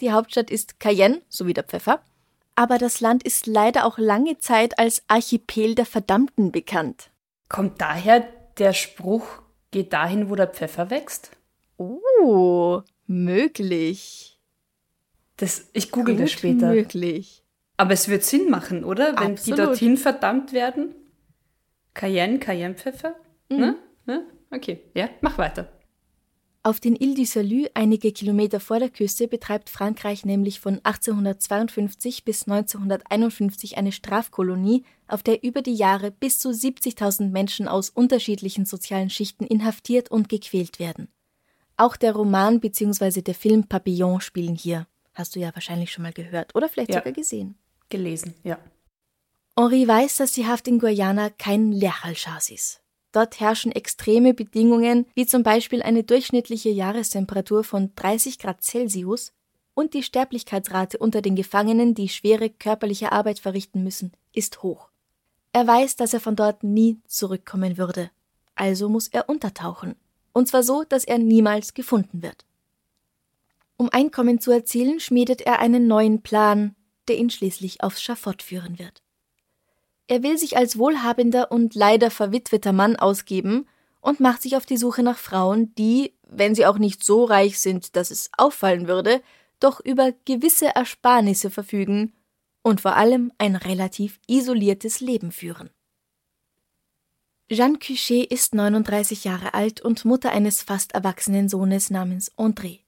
Die 0.01 0.11
Hauptstadt 0.11 0.49
ist 0.49 0.79
Cayenne, 0.79 1.21
so 1.29 1.45
wie 1.45 1.53
der 1.53 1.63
Pfeffer 1.63 2.01
aber 2.55 2.77
das 2.77 3.01
Land 3.01 3.23
ist 3.23 3.47
leider 3.47 3.85
auch 3.85 3.97
lange 3.97 4.37
Zeit 4.37 4.79
als 4.79 5.03
Archipel 5.07 5.75
der 5.75 5.85
Verdammten 5.85 6.51
bekannt. 6.51 7.11
Kommt 7.49 7.81
daher 7.81 8.27
der 8.57 8.73
Spruch, 8.73 9.41
geht 9.71 9.93
dahin, 9.93 10.29
wo 10.29 10.35
der 10.35 10.47
Pfeffer 10.47 10.89
wächst? 10.89 11.31
Oh, 11.77 12.81
möglich. 13.07 14.39
Das, 15.37 15.69
ich 15.73 15.91
google 15.91 16.15
Gut 16.15 16.23
das 16.23 16.31
später. 16.31 16.69
Möglich. 16.69 17.43
Aber 17.77 17.91
es 17.91 18.07
wird 18.07 18.23
Sinn 18.23 18.49
machen, 18.49 18.85
oder? 18.85 19.19
Wenn 19.19 19.33
Absolut. 19.33 19.59
die 19.59 19.63
dorthin 19.63 19.97
verdammt 19.97 20.53
werden. 20.53 20.95
Cayenne, 21.93 22.39
Cayennepfeffer? 22.39 23.15
Mhm. 23.49 23.57
Ne? 23.57 23.75
Ne? 24.05 24.25
Okay, 24.51 24.81
ja, 24.93 25.09
mach 25.21 25.37
weiter. 25.37 25.67
Auf 26.65 26.79
den 26.79 26.95
Ile 26.95 27.13
du 27.13 27.25
Salut, 27.25 27.69
einige 27.75 28.11
Kilometer 28.11 28.59
vor 28.59 28.79
der 28.79 28.89
Küste, 28.89 29.27
betreibt 29.27 29.69
Frankreich 29.69 30.25
nämlich 30.25 30.59
von 30.59 30.79
1852 30.83 32.25
bis 32.25 32.47
1951 32.47 33.77
eine 33.77 33.91
Strafkolonie, 33.91 34.83
auf 35.07 35.21
der 35.21 35.43
über 35.43 35.61
die 35.61 35.75
Jahre 35.75 36.09
bis 36.09 36.39
zu 36.39 36.49
70.000 36.49 37.29
Menschen 37.29 37.67
aus 37.67 37.91
unterschiedlichen 37.91 38.65
sozialen 38.65 39.11
Schichten 39.11 39.45
inhaftiert 39.45 40.09
und 40.09 40.27
gequält 40.27 40.79
werden. 40.79 41.09
Auch 41.77 41.95
der 41.95 42.13
Roman 42.13 42.59
bzw. 42.59 43.21
der 43.21 43.35
Film 43.35 43.67
Papillon 43.67 44.19
spielen 44.19 44.55
hier. 44.55 44.87
Hast 45.13 45.35
du 45.35 45.39
ja 45.39 45.53
wahrscheinlich 45.53 45.91
schon 45.91 46.01
mal 46.01 46.13
gehört 46.13 46.55
oder 46.55 46.67
vielleicht 46.67 46.89
ja. 46.89 46.97
sogar 46.97 47.13
gesehen. 47.13 47.59
Gelesen, 47.89 48.33
ja. 48.43 48.57
Henri 49.55 49.87
weiß, 49.87 50.15
dass 50.15 50.31
die 50.31 50.47
Haft 50.47 50.67
in 50.67 50.79
Guayana 50.79 51.29
kein 51.29 51.71
Lerchalschas 51.71 52.49
ist. 52.49 52.81
Dort 53.15 53.39
herrschen 53.39 53.71
extreme 53.71 54.33
Bedingungen, 54.33 55.05
wie 55.13 55.25
zum 55.25 55.41
Beispiel 55.41 55.81
eine 55.81 56.03
durchschnittliche 56.03 56.67
Jahrestemperatur 56.67 57.63
von 57.63 57.93
30 57.95 58.39
Grad 58.39 58.61
Celsius 58.61 59.31
und 59.73 59.93
die 59.93 60.03
Sterblichkeitsrate 60.03 60.97
unter 60.97 61.21
den 61.21 61.37
Gefangenen, 61.37 61.95
die 61.95 62.09
schwere 62.09 62.49
körperliche 62.49 63.13
Arbeit 63.13 63.39
verrichten 63.39 63.85
müssen, 63.85 64.11
ist 64.33 64.63
hoch. 64.63 64.89
Er 65.53 65.65
weiß, 65.65 65.95
dass 65.95 66.13
er 66.13 66.19
von 66.19 66.35
dort 66.35 66.65
nie 66.65 66.99
zurückkommen 67.07 67.77
würde. 67.77 68.11
Also 68.53 68.89
muss 68.89 69.07
er 69.07 69.29
untertauchen. 69.29 69.95
Und 70.33 70.49
zwar 70.49 70.63
so, 70.63 70.83
dass 70.83 71.05
er 71.05 71.17
niemals 71.17 71.73
gefunden 71.73 72.21
wird. 72.21 72.43
Um 73.77 73.87
Einkommen 73.93 74.41
zu 74.41 74.51
erzielen, 74.51 74.99
schmiedet 74.99 75.39
er 75.39 75.59
einen 75.59 75.87
neuen 75.87 76.21
Plan, 76.21 76.75
der 77.07 77.17
ihn 77.17 77.29
schließlich 77.29 77.81
aufs 77.81 78.01
Schafott 78.01 78.43
führen 78.43 78.77
wird. 78.77 79.04
Er 80.07 80.21
will 80.23 80.37
sich 80.37 80.57
als 80.57 80.77
wohlhabender 80.77 81.51
und 81.51 81.73
leider 81.73 82.11
verwitweter 82.11 82.73
Mann 82.73 82.95
ausgeben 82.95 83.67
und 84.01 84.19
macht 84.19 84.43
sich 84.43 84.55
auf 84.55 84.65
die 84.65 84.77
Suche 84.77 85.01
nach 85.01 85.17
Frauen, 85.17 85.73
die, 85.75 86.13
wenn 86.27 86.53
sie 86.53 86.65
auch 86.65 86.77
nicht 86.77 87.03
so 87.03 87.23
reich 87.23 87.59
sind, 87.59 87.95
dass 87.95 88.11
es 88.11 88.29
auffallen 88.37 88.87
würde, 88.87 89.21
doch 89.59 89.79
über 89.79 90.13
gewisse 90.25 90.67
Ersparnisse 90.75 91.49
verfügen 91.49 92.13
und 92.61 92.81
vor 92.81 92.95
allem 92.95 93.31
ein 93.37 93.55
relativ 93.55 94.19
isoliertes 94.27 94.99
Leben 94.99 95.31
führen. 95.31 95.69
Jeanne 97.49 97.77
Cuchet 97.77 98.31
ist 98.31 98.55
39 98.55 99.23
Jahre 99.23 99.53
alt 99.53 99.81
und 99.81 100.03
Mutter 100.03 100.31
eines 100.31 100.63
fast 100.63 100.93
erwachsenen 100.93 101.47
Sohnes 101.47 101.89
namens 101.91 102.31
André. 102.37 102.81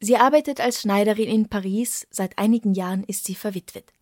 Sie 0.00 0.16
arbeitet 0.16 0.60
als 0.60 0.82
Schneiderin 0.82 1.28
in 1.28 1.48
Paris, 1.48 2.06
seit 2.10 2.38
einigen 2.38 2.74
Jahren 2.74 3.04
ist 3.04 3.24
sie 3.24 3.34
verwitwet. 3.34 3.92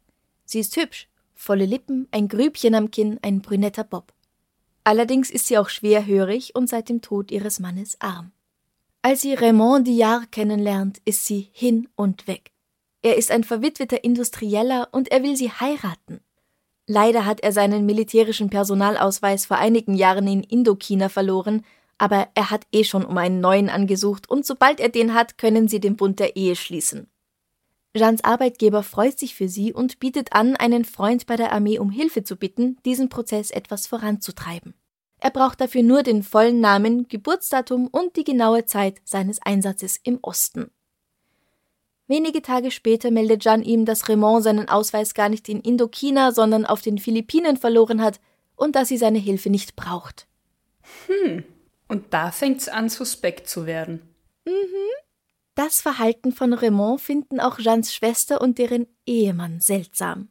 Sie 0.45 0.59
ist 0.59 0.77
hübsch, 0.77 1.09
volle 1.45 1.67
Lippen, 1.67 2.09
ein 2.11 2.29
Grübchen 2.29 2.75
am 2.75 2.91
Kinn, 2.91 3.19
ein 3.23 3.43
brünetter 3.43 3.85
Bob. 3.85 4.13
Allerdings 4.83 5.31
ist 5.31 5.47
sie 5.47 5.59
auch 5.59 5.69
schwerhörig 5.69 6.55
und 6.55 6.69
seit 6.69 6.89
dem 6.89 7.01
Tod 7.01 7.31
ihres 7.31 7.61
Mannes 7.61 8.01
arm. 8.01 8.33
Als 9.03 9.21
sie 9.21 9.35
Raymond 9.35 9.87
Diard 9.87 10.33
kennenlernt, 10.33 10.99
ist 11.05 11.27
sie 11.27 11.51
hin 11.53 11.89
und 11.95 12.27
weg. 12.27 12.53
Er 13.03 13.17
ist 13.17 13.31
ein 13.31 13.45
verwitweter 13.45 14.03
Industrieller 14.03 14.89
und 14.93 15.11
er 15.11 15.23
will 15.23 15.37
sie 15.37 15.51
heiraten. 15.51 16.21
Leider 16.87 17.27
hat 17.27 17.41
er 17.41 17.53
seinen 17.53 17.87
militärischen 17.87 18.51
Personalausweis 18.51 19.47
vor 19.47 19.59
einigen 19.59 19.95
Jahren 19.95 20.27
in 20.27 20.43
Indochina 20.43 21.09
verloren, 21.09 21.65
aber 21.99 22.29
er 22.35 22.51
hat 22.51 22.67
eh 22.73 22.85
schon 22.85 23.05
um 23.05 23.17
einen 23.19 23.41
neuen 23.41 23.69
angesucht 23.69 24.29
und 24.29 24.45
sobald 24.45 24.81
er 24.81 24.89
den 24.89 25.15
hat, 25.15 25.39
können 25.39 25.69
sie 25.69 25.81
den 25.81 25.97
Bund 25.97 26.19
der 26.19 26.37
Ehe 26.37 26.57
schließen. 26.57 27.09
Jeans 27.97 28.25
Arbeitgeber 28.25 28.83
freut 28.83 29.19
sich 29.19 29.37
für 29.37 29.49
sie 29.49 29.73
und 29.73 30.01
bietet 30.01 30.33
an, 30.33 30.57
einen 30.57 30.85
Freund 30.85 31.27
bei 31.27 31.37
der 31.37 31.53
Armee 31.53 31.79
um 31.79 31.91
Hilfe 31.91 32.25
zu 32.25 32.37
bitten, 32.37 32.77
diesen 32.85 33.09
Prozess 33.09 33.51
etwas 33.51 33.87
voranzutreiben. 33.87 34.75
Er 35.19 35.31
braucht 35.31 35.61
dafür 35.61 35.83
nur 35.83 36.03
den 36.03 36.23
vollen 36.23 36.61
Namen, 36.61 37.07
Geburtsdatum 37.09 37.87
und 37.87 38.17
die 38.17 38.25
genaue 38.25 38.67
Zeit 38.67 39.01
seines 39.05 39.41
Einsatzes 39.41 39.99
im 40.03 40.19
Osten. 40.23 40.71
Wenige 42.09 42.43
Tage 42.43 42.71
später 42.71 43.11
meldet 43.11 43.45
Jeanne 43.45 43.65
ihm, 43.65 43.87
dass 43.87 44.09
Raymond 44.09 44.43
seinen 44.43 44.69
Ausweis 44.69 45.15
gar 45.15 45.29
nicht 45.29 45.49
in 45.49 45.61
Indochina, 45.61 46.33
sondern 46.33 46.67
auf 46.67 46.83
den 46.83 46.99
Philippinen 46.99 47.57
verloren 47.57 48.03
hat 48.03 48.21
und 48.57 48.77
dass 48.77 48.89
sie 48.89 48.99
seine 48.99 49.19
Hilfe 49.19 49.51
nicht 49.51 49.77
braucht. 49.77 50.27
Hm, 51.07 51.45
und 51.89 52.13
da 52.13 52.31
fängt's 52.31 52.69
an, 52.69 52.89
suspekt 52.89 53.49
zu 53.49 53.67
werden. 53.67 54.03
Mhm. 54.45 55.04
Das 55.55 55.81
Verhalten 55.81 56.33
von 56.33 56.53
Raymond 56.53 57.01
finden 57.01 57.39
auch 57.39 57.59
Jeannes 57.59 57.95
Schwester 57.95 58.41
und 58.41 58.59
deren 58.59 58.87
Ehemann 59.07 59.61
seltsam. 59.61 60.29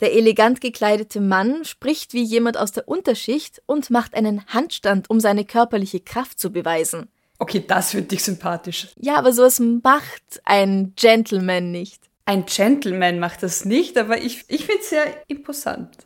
Der 0.00 0.12
elegant 0.14 0.60
gekleidete 0.60 1.20
Mann 1.20 1.64
spricht 1.64 2.12
wie 2.12 2.22
jemand 2.22 2.56
aus 2.56 2.72
der 2.72 2.86
Unterschicht 2.86 3.62
und 3.66 3.90
macht 3.90 4.14
einen 4.14 4.46
Handstand, 4.46 5.10
um 5.10 5.18
seine 5.18 5.44
körperliche 5.44 6.00
Kraft 6.00 6.38
zu 6.38 6.52
beweisen. 6.52 7.08
Okay, 7.38 7.64
das 7.66 7.92
finde 7.92 8.14
ich 8.14 8.22
sympathisch. 8.22 8.88
Ja, 8.96 9.16
aber 9.16 9.32
sowas 9.32 9.58
macht 9.60 10.40
ein 10.44 10.92
Gentleman 10.96 11.72
nicht. 11.72 12.02
Ein 12.26 12.46
Gentleman 12.46 13.18
macht 13.18 13.42
das 13.42 13.64
nicht, 13.64 13.98
aber 13.98 14.18
ich, 14.18 14.44
ich 14.48 14.66
finde 14.66 14.80
es 14.80 14.90
sehr 14.90 15.24
imposant. 15.26 15.96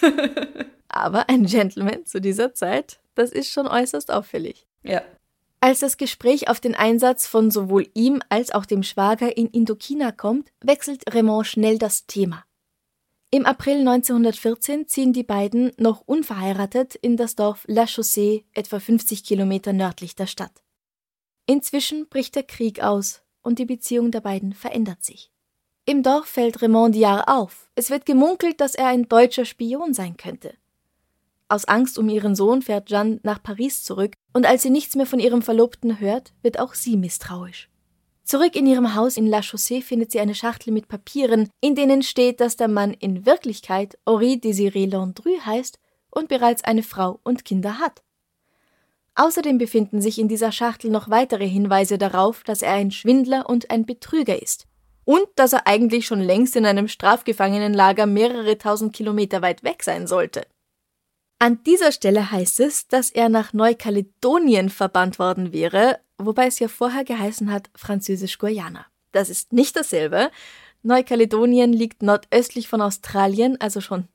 aber 0.88 1.28
ein 1.28 1.44
Gentleman 1.44 2.06
zu 2.06 2.20
dieser 2.20 2.54
Zeit, 2.54 3.00
das 3.14 3.30
ist 3.30 3.52
schon 3.52 3.66
äußerst 3.66 4.10
auffällig. 4.10 4.66
Ja. 4.82 5.02
Als 5.62 5.80
das 5.80 5.98
Gespräch 5.98 6.48
auf 6.48 6.58
den 6.58 6.74
Einsatz 6.74 7.26
von 7.26 7.50
sowohl 7.50 7.86
ihm 7.92 8.22
als 8.30 8.50
auch 8.50 8.64
dem 8.64 8.82
Schwager 8.82 9.36
in 9.36 9.46
Indochina 9.46 10.10
kommt, 10.10 10.52
wechselt 10.62 11.14
Raymond 11.14 11.46
schnell 11.46 11.78
das 11.78 12.06
Thema. 12.06 12.44
Im 13.30 13.44
April 13.44 13.80
1914 13.80 14.88
ziehen 14.88 15.12
die 15.12 15.22
beiden, 15.22 15.70
noch 15.76 16.00
unverheiratet, 16.06 16.94
in 16.96 17.16
das 17.16 17.36
Dorf 17.36 17.64
La 17.68 17.84
Chaussée, 17.84 18.44
etwa 18.54 18.80
50 18.80 19.22
Kilometer 19.22 19.74
nördlich 19.74 20.16
der 20.16 20.26
Stadt. 20.26 20.62
Inzwischen 21.46 22.08
bricht 22.08 22.34
der 22.36 22.42
Krieg 22.42 22.82
aus 22.82 23.22
und 23.42 23.58
die 23.58 23.66
Beziehung 23.66 24.10
der 24.10 24.20
beiden 24.20 24.54
verändert 24.54 25.04
sich. 25.04 25.30
Im 25.84 26.02
Dorf 26.02 26.26
fällt 26.26 26.62
Raymond 26.62 26.94
Diard 26.94 27.28
auf. 27.28 27.70
Es 27.74 27.90
wird 27.90 28.06
gemunkelt, 28.06 28.60
dass 28.60 28.74
er 28.74 28.86
ein 28.86 29.08
deutscher 29.08 29.44
Spion 29.44 29.92
sein 29.92 30.16
könnte. 30.16 30.54
Aus 31.50 31.64
Angst 31.64 31.98
um 31.98 32.08
ihren 32.08 32.36
Sohn 32.36 32.62
fährt 32.62 32.90
Jeanne 32.90 33.18
nach 33.24 33.42
Paris 33.42 33.82
zurück, 33.82 34.14
und 34.32 34.46
als 34.46 34.62
sie 34.62 34.70
nichts 34.70 34.94
mehr 34.94 35.04
von 35.04 35.18
ihrem 35.18 35.42
Verlobten 35.42 35.98
hört, 35.98 36.32
wird 36.42 36.60
auch 36.60 36.74
sie 36.74 36.96
misstrauisch. 36.96 37.68
Zurück 38.22 38.54
in 38.54 38.68
ihrem 38.68 38.94
Haus 38.94 39.16
in 39.16 39.26
La 39.26 39.40
Chaussée 39.40 39.82
findet 39.82 40.12
sie 40.12 40.20
eine 40.20 40.36
Schachtel 40.36 40.72
mit 40.72 40.86
Papieren, 40.86 41.48
in 41.60 41.74
denen 41.74 42.04
steht, 42.04 42.40
dass 42.40 42.56
der 42.56 42.68
Mann 42.68 42.92
in 42.92 43.26
Wirklichkeit 43.26 43.98
Henri 44.06 44.34
Désiré 44.34 44.88
Landru 44.88 45.40
heißt 45.44 45.80
und 46.12 46.28
bereits 46.28 46.62
eine 46.62 46.84
Frau 46.84 47.18
und 47.24 47.44
Kinder 47.44 47.80
hat. 47.80 48.04
Außerdem 49.16 49.58
befinden 49.58 50.00
sich 50.00 50.20
in 50.20 50.28
dieser 50.28 50.52
Schachtel 50.52 50.88
noch 50.92 51.10
weitere 51.10 51.48
Hinweise 51.48 51.98
darauf, 51.98 52.44
dass 52.44 52.62
er 52.62 52.74
ein 52.74 52.92
Schwindler 52.92 53.50
und 53.50 53.72
ein 53.72 53.86
Betrüger 53.86 54.40
ist. 54.40 54.68
Und 55.04 55.26
dass 55.34 55.52
er 55.52 55.66
eigentlich 55.66 56.06
schon 56.06 56.20
längst 56.20 56.54
in 56.54 56.64
einem 56.64 56.86
Strafgefangenenlager 56.86 58.06
mehrere 58.06 58.56
tausend 58.56 58.92
Kilometer 58.94 59.42
weit 59.42 59.64
weg 59.64 59.82
sein 59.82 60.06
sollte. 60.06 60.46
An 61.42 61.64
dieser 61.64 61.90
Stelle 61.90 62.30
heißt 62.30 62.60
es, 62.60 62.86
dass 62.86 63.10
er 63.10 63.30
nach 63.30 63.54
Neukaledonien 63.54 64.68
verbannt 64.68 65.18
worden 65.18 65.54
wäre, 65.54 65.98
wobei 66.18 66.46
es 66.46 66.58
ja 66.58 66.68
vorher 66.68 67.02
geheißen 67.02 67.50
hat 67.50 67.70
Französisch-Guayana. 67.74 68.84
Das 69.12 69.30
ist 69.30 69.50
nicht 69.50 69.74
dasselbe. 69.74 70.30
Neukaledonien 70.82 71.72
liegt 71.72 72.02
nordöstlich 72.02 72.68
von 72.68 72.82
Australien, 72.82 73.58
also 73.58 73.80
schon 73.80 74.06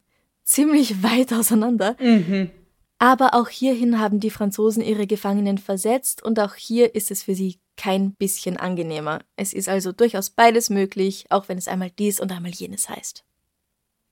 ziemlich 0.43 1.01
weit 1.03 1.33
auseinander. 1.33 1.97
Mhm. 1.99 2.51
Aber 2.99 3.33
auch 3.33 3.49
hierhin 3.49 3.99
haben 3.99 4.19
die 4.19 4.29
Franzosen 4.29 4.83
ihre 4.83 5.07
Gefangenen 5.07 5.57
versetzt 5.57 6.21
und 6.21 6.39
auch 6.39 6.53
hier 6.53 6.93
ist 6.93 7.09
es 7.09 7.23
für 7.23 7.33
sie 7.33 7.57
kein 7.75 8.13
bisschen 8.13 8.55
angenehmer. 8.55 9.19
Es 9.35 9.51
ist 9.51 9.67
also 9.67 9.91
durchaus 9.91 10.29
beides 10.29 10.69
möglich, 10.69 11.25
auch 11.29 11.49
wenn 11.49 11.57
es 11.57 11.67
einmal 11.67 11.89
dies 11.89 12.19
und 12.19 12.31
einmal 12.31 12.51
jenes 12.51 12.87
heißt. 12.87 13.23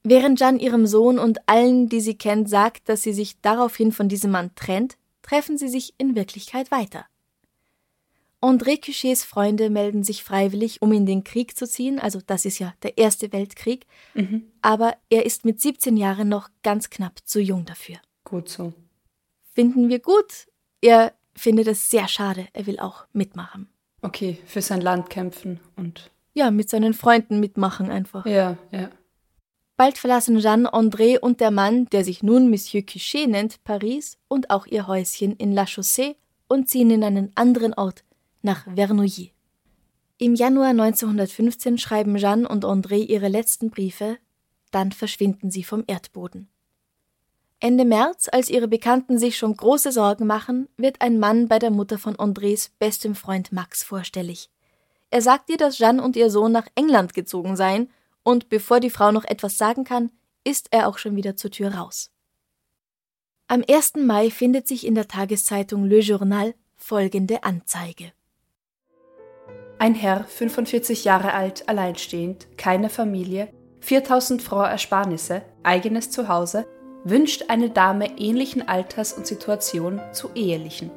Während 0.03 0.39
Jeanne 0.39 0.59
ihrem 0.59 0.85
Sohn 0.85 1.17
und 1.17 1.39
allen, 1.47 1.87
die 1.87 2.01
sie 2.01 2.15
kennt, 2.17 2.49
sagt, 2.49 2.89
dass 2.89 3.03
sie 3.03 3.13
sich 3.13 3.39
daraufhin 3.41 3.91
von 3.91 4.09
diesem 4.09 4.31
Mann 4.31 4.51
trennt, 4.55 4.97
treffen 5.21 5.57
sie 5.57 5.69
sich 5.69 5.93
in 5.97 6.15
Wirklichkeit 6.15 6.71
weiter. 6.71 7.05
André 8.41 8.77
Cuchets 8.77 9.23
Freunde 9.23 9.69
melden 9.69 10.03
sich 10.03 10.21
freiwillig, 10.21 10.81
um 10.81 10.91
in 10.91 11.05
den 11.05 11.23
Krieg 11.23 11.55
zu 11.57 11.65
ziehen, 11.65 11.97
also 11.97 12.19
das 12.25 12.43
ist 12.43 12.59
ja 12.59 12.73
der 12.83 12.97
Erste 12.97 13.31
Weltkrieg, 13.31 13.85
Mhm. 14.15 14.43
aber 14.61 14.97
er 15.09 15.25
ist 15.25 15.45
mit 15.45 15.61
17 15.61 15.95
Jahren 15.95 16.27
noch 16.27 16.49
ganz 16.61 16.89
knapp 16.89 17.19
zu 17.23 17.39
jung 17.39 17.63
dafür. 17.63 17.95
Gut 18.25 18.49
so. 18.49 18.73
Finden 19.53 19.87
wir 19.87 19.99
gut. 19.99 20.47
Er 20.81 21.13
findet 21.33 21.67
es 21.67 21.89
sehr 21.89 22.09
schade, 22.09 22.47
er 22.51 22.65
will 22.67 22.79
auch 22.79 23.05
mitmachen. 23.13 23.69
Okay, 24.01 24.37
für 24.45 24.61
sein 24.61 24.81
Land 24.81 25.09
kämpfen 25.09 25.61
und. 25.77 26.11
Ja, 26.33 26.51
mit 26.51 26.69
seinen 26.69 26.93
Freunden 26.93 27.39
mitmachen 27.39 27.89
einfach. 27.89 28.25
Ja, 28.25 28.57
ja. 28.71 28.89
Bald 29.75 29.97
verlassen 29.97 30.39
Jeanne, 30.39 30.71
André 30.71 31.19
und 31.19 31.39
der 31.39 31.49
Mann, 31.49 31.87
der 31.87 32.03
sich 32.03 32.21
nun 32.21 32.49
Monsieur 32.49 32.85
Cuchet 32.85 33.27
nennt, 33.27 33.63
Paris 33.63 34.17
und 34.27 34.51
auch 34.51 34.67
ihr 34.67 34.87
Häuschen 34.87 35.35
in 35.35 35.51
La 35.51 35.63
Chaussée 35.63 36.15
und 36.47 36.69
ziehen 36.69 36.91
in 36.91 37.03
einen 37.03 37.31
anderen 37.35 37.73
Ort, 37.73 38.03
nach 38.43 38.65
Vernouillet. 38.75 39.31
Im 40.19 40.35
Januar 40.35 40.69
1915 40.69 41.79
schreiben 41.79 42.17
Jeanne 42.17 42.47
und 42.47 42.65
André 42.65 42.97
ihre 42.97 43.29
letzten 43.29 43.71
Briefe, 43.71 44.17
dann 44.69 44.91
verschwinden 44.91 45.49
sie 45.49 45.63
vom 45.63 45.83
Erdboden. 45.87 46.47
Ende 47.59 47.85
März, 47.85 48.29
als 48.31 48.49
ihre 48.49 48.67
Bekannten 48.67 49.17
sich 49.17 49.37
schon 49.37 49.55
große 49.55 49.91
Sorgen 49.91 50.27
machen, 50.27 50.67
wird 50.77 51.01
ein 51.01 51.17
Mann 51.17 51.47
bei 51.47 51.57
der 51.57 51.71
Mutter 51.71 51.97
von 51.97 52.15
Andrés 52.17 52.69
bestem 52.77 53.15
Freund 53.15 53.51
Max 53.51 53.83
vorstellig. 53.83 54.49
Er 55.09 55.21
sagt 55.21 55.49
ihr, 55.49 55.57
dass 55.57 55.77
Jeanne 55.77 56.03
und 56.03 56.15
ihr 56.15 56.29
Sohn 56.29 56.51
nach 56.51 56.67
England 56.75 57.13
gezogen 57.13 57.55
seien 57.55 57.89
und 58.23 58.49
bevor 58.49 58.79
die 58.79 58.89
Frau 58.89 59.11
noch 59.11 59.25
etwas 59.25 59.57
sagen 59.57 59.83
kann, 59.83 60.11
ist 60.43 60.67
er 60.71 60.87
auch 60.87 60.97
schon 60.97 61.15
wieder 61.15 61.35
zur 61.35 61.51
Tür 61.51 61.75
raus. 61.75 62.11
Am 63.47 63.63
1. 63.67 63.95
Mai 63.97 64.29
findet 64.29 64.67
sich 64.67 64.85
in 64.87 64.95
der 64.95 65.07
Tageszeitung 65.07 65.85
Le 65.85 65.99
Journal 65.99 66.55
folgende 66.75 67.43
Anzeige. 67.43 68.11
Ein 69.79 69.95
Herr, 69.95 70.23
45 70.23 71.03
Jahre 71.03 71.33
alt, 71.33 71.67
alleinstehend, 71.67 72.57
keine 72.57 72.89
Familie, 72.89 73.53
4000 73.81 74.41
Francs 74.41 74.71
Ersparnisse, 74.71 75.41
eigenes 75.63 76.09
Zuhause, 76.09 76.65
wünscht 77.03 77.45
eine 77.49 77.69
Dame 77.69 78.17
ähnlichen 78.17 78.67
Alters 78.67 79.11
und 79.11 79.27
Situation 79.27 80.01
zu 80.13 80.29
ehelichen. 80.35 80.89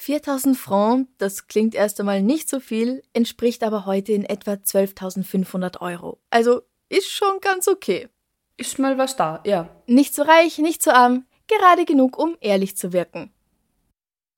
4000 0.00 0.56
Francs, 0.56 1.10
das 1.18 1.46
klingt 1.46 1.74
erst 1.74 2.00
einmal 2.00 2.22
nicht 2.22 2.48
so 2.48 2.58
viel, 2.58 3.02
entspricht 3.12 3.62
aber 3.62 3.84
heute 3.84 4.12
in 4.12 4.24
etwa 4.24 4.52
12.500 4.52 5.82
Euro. 5.82 6.18
Also 6.30 6.62
ist 6.88 7.10
schon 7.10 7.38
ganz 7.42 7.68
okay. 7.68 8.08
Ist 8.56 8.78
mal 8.78 8.96
was 8.96 9.16
da, 9.16 9.42
ja. 9.44 9.68
Nicht 9.86 10.14
zu 10.14 10.26
reich, 10.26 10.56
nicht 10.56 10.82
zu 10.82 10.94
arm, 10.94 11.26
gerade 11.48 11.84
genug, 11.84 12.18
um 12.18 12.34
ehrlich 12.40 12.78
zu 12.78 12.94
wirken. 12.94 13.30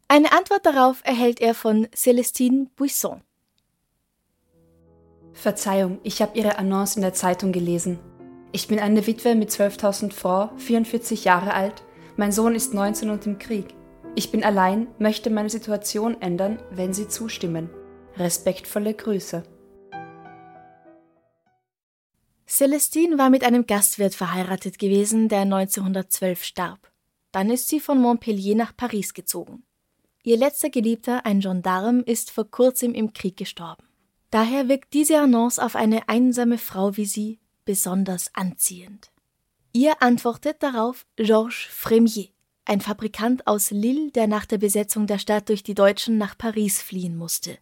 Eine 0.09 0.33
Antwort 0.33 0.67
darauf 0.67 1.01
erhält 1.05 1.41
er 1.41 1.55
von 1.55 1.87
Celestine 1.95 2.67
Buisson. 2.75 3.23
Verzeihung, 5.33 6.01
ich 6.03 6.21
habe 6.23 6.37
Ihre 6.37 6.59
Annonce 6.59 6.97
in 6.97 7.03
der 7.03 7.15
Zeitung 7.15 7.53
gelesen. 7.53 8.01
Ich 8.51 8.67
bin 8.67 8.81
eine 8.81 9.07
Witwe 9.07 9.37
mit 9.37 9.51
12.000 9.51 10.13
Francs, 10.13 10.61
44 10.65 11.25
Jahre 11.25 11.55
alt. 11.55 11.85
Mein 12.17 12.33
Sohn 12.33 12.57
ist 12.57 12.75
19 12.75 13.11
und 13.11 13.27
im 13.27 13.39
Krieg. 13.39 13.77
Ich 14.15 14.31
bin 14.31 14.45
allein, 14.45 14.89
möchte 14.99 15.31
meine 15.31 15.49
Situation 15.49 16.21
ändern, 16.21 16.59
wenn 16.71 16.93
Sie 16.93 17.09
zustimmen. 17.09 17.71
Respektvolle 18.17 18.93
Grüße. 18.93 19.43
Celestine 22.47 23.17
war 23.17 23.31
mit 23.31 23.43
einem 23.43 23.67
Gastwirt 23.67 24.15
verheiratet 24.15 24.79
gewesen, 24.79 25.31
der 25.31 25.41
1912 25.43 26.45
starb. 26.45 26.93
Dann 27.31 27.49
ist 27.49 27.69
sie 27.69 27.81
von 27.81 27.99
Montpellier 27.99 28.55
nach 28.55 28.77
Paris 28.77 29.15
gezogen. 29.15 29.65
Ihr 30.23 30.37
letzter 30.37 30.69
Geliebter, 30.69 31.25
ein 31.25 31.41
Gendarm, 31.41 32.03
ist 32.05 32.31
vor 32.31 32.51
kurzem 32.51 32.93
im 32.93 33.15
Krieg 33.15 33.39
gestorben. 33.39 33.85
Daher 34.31 34.69
wirkt 34.69 34.93
diese 34.93 35.19
Annonce 35.19 35.59
auf 35.59 35.75
eine 35.75 36.11
einsame 36.11 36.59
Frau 36.59 36.99
wie 36.99 37.07
sie 37.07 37.41
besonders 37.65 38.31
anziehend. 38.35 39.11
Ihr 39.73 40.03
antwortet 40.03 40.63
darauf 40.63 41.07
Georges 41.17 41.55
Fremier, 41.71 42.29
ein 42.65 42.81
Fabrikant 42.81 43.47
aus 43.47 43.71
Lille, 43.71 44.11
der 44.13 44.27
nach 44.27 44.47
der 44.47 44.59
Besetzung 44.59 45.07
der 45.07 45.19
Stadt 45.19 45.49
durch 45.49 45.63
die 45.63 45.75
Deutschen 45.75 46.19
nach 46.19 46.37
Paris 46.39 46.81
fliehen 46.81 47.17
musste. 47.17 47.59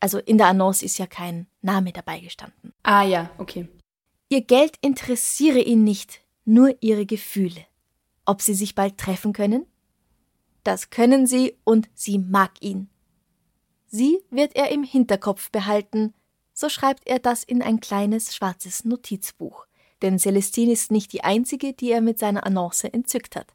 Also 0.00 0.18
in 0.18 0.36
der 0.36 0.48
Annonce 0.48 0.82
ist 0.82 0.98
ja 0.98 1.06
kein 1.06 1.46
Name 1.62 1.92
dabei 1.92 2.20
gestanden. 2.20 2.74
Ah 2.82 3.04
ja, 3.04 3.30
okay. 3.38 3.68
Ihr 4.28 4.42
Geld 4.42 4.76
interessiere 4.82 5.60
ihn 5.60 5.84
nicht, 5.84 6.20
nur 6.44 6.76
ihre 6.82 7.06
Gefühle. 7.06 7.64
Ob 8.26 8.42
sie 8.42 8.54
sich 8.54 8.74
bald 8.74 8.98
treffen 8.98 9.32
können? 9.32 9.66
Das 10.62 10.90
können 10.90 11.26
sie 11.26 11.56
und 11.64 11.88
sie 11.94 12.18
mag 12.18 12.52
ihn. 12.60 12.88
Sie 13.86 14.18
wird 14.30 14.56
er 14.56 14.70
im 14.70 14.82
Hinterkopf 14.82 15.50
behalten, 15.50 16.14
so 16.52 16.68
schreibt 16.68 17.06
er 17.06 17.18
das 17.18 17.44
in 17.44 17.62
ein 17.62 17.80
kleines 17.80 18.34
schwarzes 18.34 18.84
Notizbuch. 18.84 19.66
Denn 20.02 20.18
Celestine 20.18 20.72
ist 20.72 20.90
nicht 20.90 21.12
die 21.12 21.24
einzige, 21.24 21.72
die 21.72 21.90
er 21.90 22.00
mit 22.00 22.18
seiner 22.18 22.46
Annonce 22.46 22.84
entzückt 22.84 23.36
hat. 23.36 23.54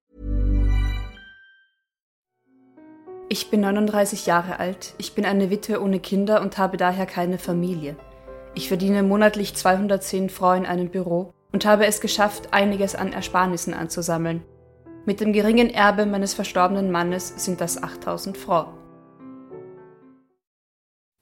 Ich 3.31 3.49
bin 3.49 3.61
39 3.61 4.25
Jahre 4.25 4.59
alt, 4.59 4.93
ich 4.97 5.15
bin 5.15 5.23
eine 5.23 5.49
Witwe 5.49 5.81
ohne 5.81 6.01
Kinder 6.01 6.41
und 6.41 6.57
habe 6.57 6.75
daher 6.75 7.05
keine 7.05 7.37
Familie. 7.37 7.95
Ich 8.55 8.67
verdiene 8.67 9.03
monatlich 9.03 9.55
210 9.55 10.29
Francs 10.29 10.59
in 10.59 10.65
einem 10.65 10.89
Büro 10.89 11.33
und 11.53 11.63
habe 11.63 11.85
es 11.85 12.01
geschafft, 12.01 12.51
einiges 12.51 12.93
an 12.93 13.13
Ersparnissen 13.13 13.73
anzusammeln. 13.73 14.43
Mit 15.05 15.21
dem 15.21 15.31
geringen 15.31 15.69
Erbe 15.69 16.05
meines 16.05 16.33
verstorbenen 16.33 16.91
Mannes 16.91 17.33
sind 17.37 17.61
das 17.61 17.81
8000 17.81 18.37
Francs. 18.37 18.73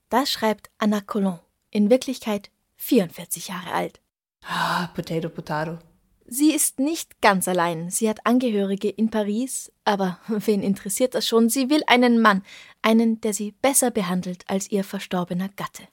Das 0.09 0.31
schreibt 0.31 0.71
Anna 0.79 1.01
Collon, 1.01 1.37
in 1.69 1.91
Wirklichkeit 1.91 2.49
44 2.77 3.49
Jahre 3.49 3.71
alt. 3.71 4.01
Ah, 4.47 4.87
Potato, 4.95 5.29
Potato. 5.29 5.77
Sie 6.31 6.53
ist 6.53 6.79
nicht 6.79 7.21
ganz 7.21 7.47
allein. 7.47 7.89
Sie 7.89 8.07
hat 8.07 8.25
Angehörige 8.25 8.89
in 8.89 9.09
Paris, 9.09 9.71
aber 9.83 10.19
wen 10.27 10.61
interessiert 10.61 11.15
das 11.15 11.27
schon? 11.27 11.49
Sie 11.49 11.69
will 11.69 11.81
einen 11.87 12.21
Mann, 12.21 12.43
einen, 12.81 13.19
der 13.21 13.33
sie 13.33 13.51
besser 13.51 13.89
behandelt 13.91 14.43
als 14.47 14.69
ihr 14.71 14.83
verstorbener 14.83 15.49
Gatte. 15.49 15.83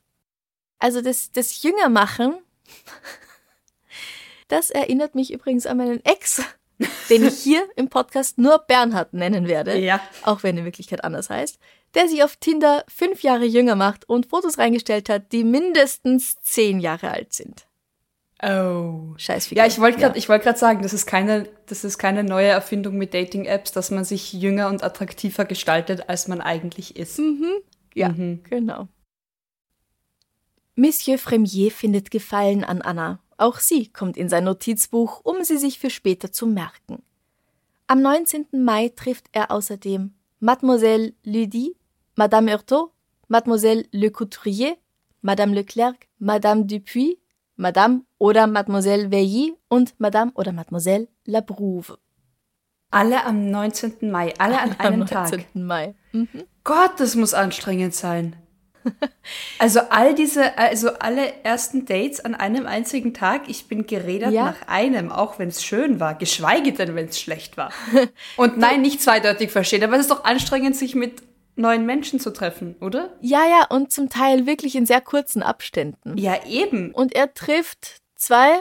Also 0.78 1.00
das, 1.00 1.32
das 1.32 1.62
Jüngermachen, 1.62 2.34
das 4.48 4.70
erinnert 4.70 5.14
mich 5.14 5.32
übrigens 5.32 5.66
an 5.66 5.78
meinen 5.78 6.04
Ex, 6.04 6.42
den 7.08 7.26
ich 7.26 7.38
hier 7.38 7.66
im 7.76 7.88
Podcast 7.88 8.36
nur 8.38 8.58
Bernhard 8.58 9.14
nennen 9.14 9.48
werde, 9.48 9.78
Ja. 9.78 10.00
auch 10.22 10.42
wenn 10.42 10.56
er 10.56 10.60
in 10.60 10.64
Wirklichkeit 10.66 11.02
anders 11.02 11.30
heißt, 11.30 11.58
der 11.94 12.08
sich 12.08 12.22
auf 12.22 12.36
Tinder 12.36 12.84
fünf 12.94 13.22
Jahre 13.22 13.46
jünger 13.46 13.74
macht 13.74 14.06
und 14.06 14.26
Fotos 14.26 14.58
reingestellt 14.58 15.08
hat, 15.08 15.32
die 15.32 15.44
mindestens 15.44 16.36
zehn 16.42 16.78
Jahre 16.78 17.10
alt 17.10 17.32
sind. 17.32 17.65
Oh. 18.42 19.14
Scheißfigur. 19.16 19.62
Ja, 19.62 19.66
ich 19.66 19.80
wollte 19.80 19.98
gerade 19.98 20.12
Ja. 20.14 20.18
ich 20.18 20.28
wollte 20.28 20.44
gerade 20.44 20.58
sagen, 20.58 20.82
das 20.82 20.92
ist 20.92 21.06
keine 21.06 21.48
das 21.66 21.84
ist 21.84 21.96
keine 21.98 22.22
neue 22.22 22.48
Erfindung 22.48 22.96
mit 22.96 23.14
Dating 23.14 23.46
Apps, 23.46 23.72
dass 23.72 23.90
man 23.90 24.04
sich 24.04 24.32
jünger 24.34 24.68
und 24.68 24.82
attraktiver 24.84 25.44
gestaltet, 25.46 26.08
als 26.08 26.28
man 26.28 26.40
eigentlich 26.42 26.96
ist. 26.96 27.20
Ja, 27.94 28.08
genau. 28.10 28.88
Monsieur 30.74 31.18
Fremier 31.18 31.70
findet 31.70 32.10
Gefallen 32.10 32.62
an 32.62 32.82
Anna. 32.82 33.20
Auch 33.38 33.58
sie 33.58 33.88
kommt 33.88 34.18
in 34.18 34.28
sein 34.28 34.44
Notizbuch, 34.44 35.20
um 35.24 35.42
sie 35.42 35.56
sich 35.56 35.78
für 35.78 35.88
später 35.90 36.30
zu 36.30 36.46
merken. 36.46 37.02
Am 37.86 38.02
19. 38.02 38.46
Mai 38.52 38.90
trifft 38.94 39.26
er 39.32 39.50
außerdem 39.50 40.12
Mademoiselle 40.40 41.14
Lydie, 41.22 41.74
Madame 42.16 42.52
Hurtaud, 42.52 42.90
Mademoiselle 43.28 43.86
Le 43.92 44.10
Couturier, 44.10 44.76
Madame 45.22 45.54
Leclerc, 45.54 46.06
Madame 46.18 46.66
Dupuis, 46.66 47.16
Madame 47.56 48.02
oder 48.18 48.46
Mademoiselle 48.46 49.10
Veilly 49.10 49.54
und 49.68 49.98
Madame 49.98 50.30
oder 50.34 50.52
Mademoiselle 50.52 51.08
Labrouve. 51.24 51.98
Alle 52.90 53.24
am 53.24 53.50
19. 53.50 54.10
Mai, 54.10 54.32
alle 54.38 54.60
an 54.60 54.72
einem 54.78 55.02
Am 55.02 55.08
Tag. 55.08 55.30
19. 55.32 55.66
Mai. 55.66 55.94
Gott, 56.64 56.92
das 56.98 57.14
muss 57.16 57.34
anstrengend 57.34 57.94
sein. 57.94 58.36
Also 59.58 59.80
all 59.90 60.14
diese, 60.14 60.56
also 60.58 60.90
alle 61.00 61.42
ersten 61.42 61.86
Dates 61.86 62.24
an 62.24 62.36
einem 62.36 62.66
einzigen 62.66 63.14
Tag, 63.14 63.48
ich 63.48 63.66
bin 63.66 63.86
geredet 63.88 64.30
Ja. 64.32 64.44
nach 64.44 64.68
einem, 64.68 65.10
auch 65.10 65.40
wenn 65.40 65.48
es 65.48 65.64
schön 65.64 65.98
war, 65.98 66.14
geschweige 66.14 66.72
denn, 66.72 66.94
wenn 66.94 67.06
es 67.08 67.18
schlecht 67.18 67.56
war. 67.56 67.72
Und 68.36 68.58
nein, 68.58 68.82
nicht 68.82 69.02
zweideutig 69.02 69.50
verstehen, 69.50 69.82
aber 69.82 69.94
es 69.96 70.02
ist 70.02 70.12
doch 70.12 70.22
anstrengend, 70.24 70.76
sich 70.76 70.94
mit 70.94 71.20
neuen 71.56 71.86
Menschen 71.86 72.20
zu 72.20 72.32
treffen, 72.32 72.76
oder? 72.80 73.16
Ja, 73.20 73.44
ja, 73.46 73.66
und 73.68 73.90
zum 73.90 74.08
Teil 74.08 74.46
wirklich 74.46 74.76
in 74.76 74.86
sehr 74.86 75.00
kurzen 75.00 75.42
Abständen. 75.42 76.16
Ja, 76.16 76.44
eben. 76.46 76.92
Und 76.92 77.14
er 77.14 77.34
trifft 77.34 78.02
zwei, 78.14 78.60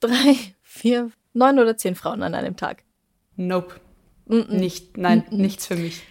drei, 0.00 0.36
vier, 0.62 1.10
neun 1.32 1.58
oder 1.58 1.76
zehn 1.76 1.94
Frauen 1.94 2.22
an 2.22 2.34
einem 2.34 2.56
Tag. 2.56 2.84
Nope. 3.36 3.80
Nicht, 4.26 4.96
nein, 4.96 5.24
nichts 5.30 5.66
für 5.66 5.76
mich. 5.76 6.02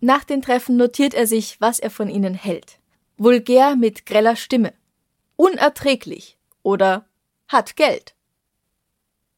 Nach 0.00 0.24
den 0.24 0.42
Treffen 0.42 0.76
notiert 0.76 1.14
er 1.14 1.28
sich, 1.28 1.60
was 1.60 1.78
er 1.78 1.90
von 1.90 2.08
ihnen 2.08 2.34
hält. 2.34 2.78
Vulgär 3.18 3.76
mit 3.76 4.04
greller 4.04 4.34
Stimme. 4.34 4.72
Unerträglich 5.36 6.38
oder 6.62 7.06
hat 7.46 7.76
Geld. 7.76 8.16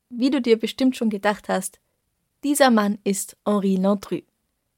Wie 0.08 0.30
du 0.30 0.40
dir 0.40 0.58
bestimmt 0.58 0.96
schon 0.96 1.10
gedacht 1.10 1.48
hast, 1.48 1.80
dieser 2.44 2.70
Mann 2.70 2.98
ist 3.04 3.36
Henri 3.44 3.76
Landru. 3.76 4.20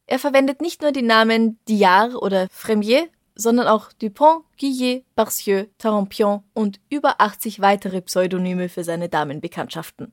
Er 0.06 0.18
verwendet 0.18 0.60
nicht 0.60 0.82
nur 0.82 0.92
die 0.92 1.02
Namen 1.02 1.58
Diard 1.68 2.14
oder 2.14 2.48
Fremier, 2.50 3.08
sondern 3.34 3.66
auch 3.66 3.92
Dupont, 3.92 4.44
Guillet, 4.58 5.04
Barcieux, 5.14 5.68
Tarampion 5.78 6.42
und 6.54 6.80
über 6.88 7.20
80 7.20 7.60
weitere 7.60 8.00
Pseudonyme 8.00 8.68
für 8.68 8.84
seine 8.84 9.08
Damenbekanntschaften. 9.08 10.12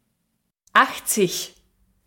80. 0.73 1.56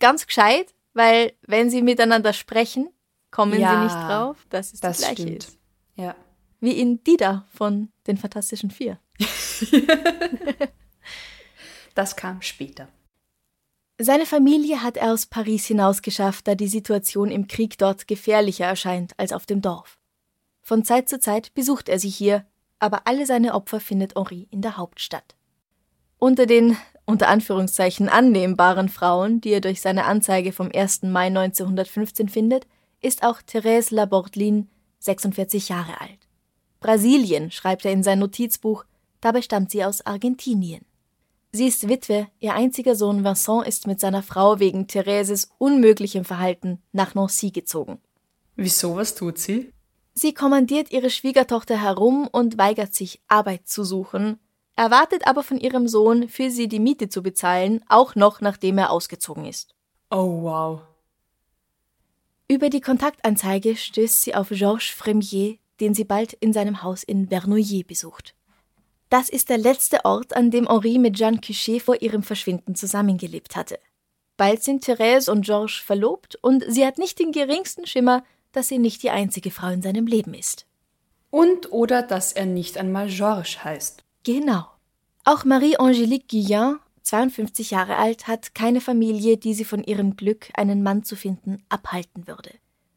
Ganz 0.00 0.26
gescheit, 0.26 0.74
weil 0.92 1.32
wenn 1.42 1.70
sie 1.70 1.80
miteinander 1.82 2.32
sprechen, 2.32 2.88
kommen 3.30 3.58
Ja, 3.60 3.70
sie 3.78 3.84
nicht 3.84 3.94
drauf, 3.94 4.36
dass 4.50 4.72
es 4.72 4.80
Das 4.80 4.98
die 4.98 5.02
gleiche 5.04 5.22
stimmt. 5.22 5.44
ist. 5.44 5.58
Ja. 5.94 6.14
Wie 6.60 6.72
in 6.72 7.02
Dida 7.04 7.46
von 7.54 7.90
den 8.06 8.16
Fantastischen 8.18 8.70
Vier. 8.70 8.98
Das 11.94 12.14
kam 12.14 12.42
später. 12.42 12.88
Seine 13.98 14.26
Familie 14.26 14.82
hat 14.82 14.98
er 14.98 15.12
aus 15.12 15.24
Paris 15.24 15.64
hinausgeschafft, 15.64 16.46
da 16.46 16.54
die 16.54 16.68
Situation 16.68 17.30
im 17.30 17.48
Krieg 17.48 17.78
dort 17.78 18.06
gefährlicher 18.06 18.66
erscheint 18.66 19.14
als 19.16 19.32
auf 19.32 19.46
dem 19.46 19.62
Dorf. 19.62 19.98
Von 20.60 20.84
Zeit 20.84 21.08
zu 21.08 21.18
Zeit 21.18 21.54
besucht 21.54 21.88
er 21.88 21.98
sie 21.98 22.10
hier, 22.10 22.44
aber 22.78 23.06
alle 23.06 23.24
seine 23.24 23.54
Opfer 23.54 23.80
findet 23.80 24.14
Henri 24.14 24.48
in 24.50 24.60
der 24.60 24.76
Hauptstadt. 24.76 25.34
Unter 26.18 26.44
den, 26.44 26.76
unter 27.06 27.28
Anführungszeichen, 27.28 28.10
annehmbaren 28.10 28.90
Frauen, 28.90 29.40
die 29.40 29.50
er 29.50 29.62
durch 29.62 29.80
seine 29.80 30.04
Anzeige 30.04 30.52
vom 30.52 30.70
1. 30.74 31.04
Mai 31.04 31.28
1915 31.28 32.28
findet, 32.28 32.66
ist 33.00 33.22
auch 33.22 33.40
Thérèse 33.40 33.94
Labordelin, 33.94 34.68
46 34.98 35.70
Jahre 35.70 36.00
alt. 36.02 36.28
Brasilien, 36.80 37.50
schreibt 37.50 37.86
er 37.86 37.92
in 37.92 38.02
sein 38.02 38.18
Notizbuch, 38.18 38.84
dabei 39.22 39.40
stammt 39.40 39.70
sie 39.70 39.84
aus 39.84 40.04
Argentinien. 40.04 40.84
Sie 41.56 41.68
ist 41.68 41.88
Witwe, 41.88 42.28
ihr 42.38 42.52
einziger 42.52 42.94
Sohn 42.94 43.24
Vincent 43.24 43.66
ist 43.66 43.86
mit 43.86 43.98
seiner 43.98 44.22
Frau 44.22 44.58
wegen 44.58 44.88
Thereses 44.88 45.48
unmöglichem 45.56 46.26
Verhalten 46.26 46.82
nach 46.92 47.14
Nancy 47.14 47.50
gezogen. 47.50 47.98
Wieso, 48.56 48.94
was 48.94 49.14
tut 49.14 49.38
sie? 49.38 49.72
Sie 50.12 50.34
kommandiert 50.34 50.92
ihre 50.92 51.08
Schwiegertochter 51.08 51.80
herum 51.80 52.28
und 52.30 52.58
weigert 52.58 52.94
sich, 52.94 53.22
Arbeit 53.26 53.66
zu 53.68 53.84
suchen, 53.84 54.38
erwartet 54.76 55.26
aber 55.26 55.42
von 55.42 55.56
ihrem 55.56 55.88
Sohn, 55.88 56.28
für 56.28 56.50
sie 56.50 56.68
die 56.68 56.78
Miete 56.78 57.08
zu 57.08 57.22
bezahlen, 57.22 57.82
auch 57.88 58.14
noch 58.14 58.42
nachdem 58.42 58.76
er 58.76 58.90
ausgezogen 58.90 59.46
ist. 59.46 59.74
Oh, 60.10 60.42
wow. 60.42 60.82
Über 62.48 62.68
die 62.68 62.82
Kontaktanzeige 62.82 63.76
stößt 63.76 64.20
sie 64.20 64.34
auf 64.34 64.50
Georges 64.50 64.88
Fremier, 64.88 65.56
den 65.80 65.94
sie 65.94 66.04
bald 66.04 66.34
in 66.34 66.52
seinem 66.52 66.82
Haus 66.82 67.02
in 67.02 67.28
Vernouillet 67.28 67.86
besucht. 67.86 68.35
Das 69.08 69.28
ist 69.28 69.50
der 69.50 69.58
letzte 69.58 70.04
Ort, 70.04 70.34
an 70.34 70.50
dem 70.50 70.68
Henri 70.68 70.98
mit 70.98 71.16
Jeanne 71.16 71.40
Cuchet 71.40 71.80
vor 71.80 72.02
ihrem 72.02 72.22
Verschwinden 72.22 72.74
zusammengelebt 72.74 73.54
hatte. 73.54 73.78
Bald 74.36 74.62
sind 74.62 74.84
Therese 74.84 75.30
und 75.30 75.46
Georges 75.46 75.76
verlobt 75.76 76.36
und 76.42 76.64
sie 76.68 76.84
hat 76.84 76.98
nicht 76.98 77.18
den 77.18 77.32
geringsten 77.32 77.86
Schimmer, 77.86 78.24
dass 78.52 78.68
sie 78.68 78.78
nicht 78.78 79.02
die 79.02 79.10
einzige 79.10 79.50
Frau 79.50 79.68
in 79.68 79.82
seinem 79.82 80.06
Leben 80.06 80.34
ist. 80.34 80.66
Und 81.30 81.72
oder 81.72 82.02
dass 82.02 82.32
er 82.32 82.46
nicht 82.46 82.78
einmal 82.78 83.08
Georges 83.08 83.62
heißt. 83.64 84.02
Genau. 84.24 84.66
Auch 85.24 85.44
Marie-Angélique 85.44 86.28
Guillain, 86.28 86.76
52 87.02 87.70
Jahre 87.70 87.96
alt, 87.96 88.26
hat 88.26 88.54
keine 88.54 88.80
Familie, 88.80 89.36
die 89.36 89.54
sie 89.54 89.64
von 89.64 89.84
ihrem 89.84 90.16
Glück, 90.16 90.48
einen 90.54 90.82
Mann 90.82 91.04
zu 91.04 91.16
finden, 91.16 91.64
abhalten 91.68 92.26
würde. 92.26 92.50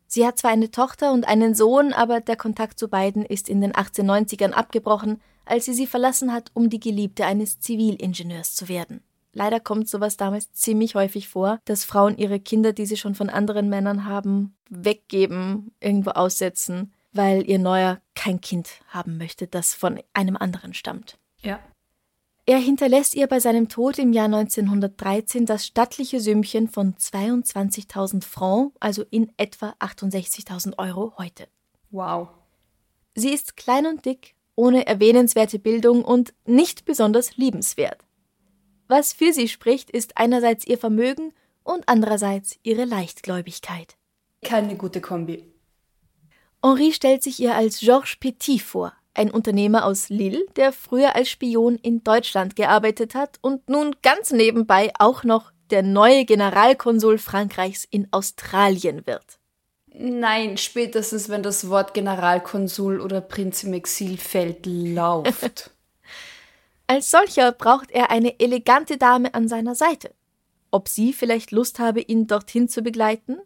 Sie 0.08 0.26
hat 0.26 0.40
zwar 0.40 0.52
eine 0.52 0.72
Tochter 0.72 1.12
und 1.12 1.28
einen 1.28 1.54
Sohn, 1.54 1.94
aber 1.94 2.20
der 2.20 2.36
Kontakt 2.36 2.80
zu 2.80 2.88
beiden 2.88 3.24
ist 3.24 3.48
in 3.48 3.62
den 3.62 3.74
1890ern 3.74 4.52
abgebrochen, 4.52 5.22
als 5.50 5.66
sie 5.66 5.74
sie 5.74 5.88
verlassen 5.88 6.32
hat, 6.32 6.52
um 6.54 6.70
die 6.70 6.80
Geliebte 6.80 7.26
eines 7.26 7.60
Zivilingenieurs 7.60 8.56
zu 8.56 8.68
werden. 8.68 9.02
Leider 9.34 9.60
kommt 9.60 9.88
sowas 9.88 10.18
damals 10.18 10.52
ziemlich 10.54 10.96
häufig 10.96 11.28
vor, 11.30 11.60
dass 11.66 11.84
Frauen 11.84 12.18
ihre 12.18 12.40
Kinder, 12.40 12.74
die 12.74 12.86
sie 12.86 12.98
schon 12.98 13.16
von 13.16 13.30
anderen 13.30 13.70
Männern 13.70 14.06
haben, 14.06 14.56
weggeben, 14.70 15.72
irgendwo 15.80 16.12
aussetzen, 16.12 16.94
weil 17.12 17.48
ihr 17.48 17.60
Neuer 17.60 18.02
kein 18.16 18.42
Kind 18.42 18.70
haben 18.88 19.18
möchte, 19.18 19.48
das 19.48 19.74
von 19.74 20.00
einem 20.14 20.36
anderen 20.36 20.74
stammt. 20.74 21.18
Ja. 21.42 21.60
Er 22.46 22.58
hinterlässt 22.58 23.14
ihr 23.14 23.28
bei 23.28 23.40
seinem 23.40 23.70
Tod 23.70 24.00
im 24.00 24.12
Jahr 24.12 24.26
1913 24.26 25.46
das 25.46 25.68
stattliche 25.68 26.20
Sümmchen 26.20 26.68
von 26.68 26.96
22.000 26.96 28.24
Francs, 28.24 28.76
also 28.80 29.04
in 29.12 29.32
etwa 29.38 29.76
68.000 29.80 30.80
Euro 30.80 31.14
heute. 31.20 31.48
Wow. 31.92 32.30
Sie 33.14 33.30
ist 33.30 33.56
klein 33.56 33.86
und 33.86 34.06
dick, 34.06 34.36
ohne 34.60 34.86
erwähnenswerte 34.86 35.58
Bildung 35.58 36.04
und 36.04 36.34
nicht 36.46 36.84
besonders 36.84 37.38
liebenswert. 37.38 38.02
Was 38.90 39.14
für 39.14 39.32
sie 39.32 39.48
spricht, 39.48 39.90
ist 39.90 40.18
einerseits 40.18 40.68
ihr 40.68 40.78
Vermögen 40.78 41.32
und 41.64 41.88
andererseits 41.88 42.60
ihre 42.62 42.84
Leichtgläubigkeit. 42.84 43.96
Keine 44.44 44.76
gute 44.76 45.00
Kombi. 45.00 45.46
Henri 46.62 46.92
stellt 46.92 47.24
sich 47.24 47.40
ihr 47.40 47.56
als 47.56 47.80
Georges 47.80 48.18
Petit 48.20 48.62
vor, 48.62 48.92
ein 49.14 49.32
Unternehmer 49.32 49.86
aus 49.86 50.10
Lille, 50.10 50.46
der 50.58 50.74
früher 50.74 51.16
als 51.16 51.30
Spion 51.30 51.76
in 51.76 52.04
Deutschland 52.04 52.58
gearbeitet 52.58 53.16
hat 53.16 53.40
und 53.42 53.70
nun 53.70 53.96
ganz 54.02 54.32
nebenbei 54.32 54.92
auch 55.00 55.24
noch 55.24 55.54
der 55.70 55.84
neue 55.84 56.26
Generalkonsul 56.26 57.18
Frankreichs 57.18 57.86
in 57.90 58.10
Australien 58.12 59.08
wird. 59.08 59.39
Nein, 60.02 60.58
spätestens 60.58 61.28
wenn 61.28 61.44
das 61.44 61.68
Wort 61.68 61.94
Generalkonsul 61.94 63.02
oder 63.02 63.20
Prinz 63.20 63.64
im 63.64 63.74
Exil 63.74 64.18
fällt, 64.18 64.66
lauft. 64.66 65.72
Als 66.88 67.12
solcher 67.12 67.52
braucht 67.52 67.92
er 67.92 68.10
eine 68.10 68.40
elegante 68.40 68.98
Dame 68.98 69.34
an 69.34 69.50
seiner 69.50 69.76
Seite. 69.76 70.16
Ob 70.72 70.88
sie 70.88 71.12
vielleicht 71.12 71.52
Lust 71.52 71.80
habe, 71.80 72.00
ihn 72.00 72.28
dorthin 72.28 72.70
zu 72.70 72.82
begleiten? 72.82 73.40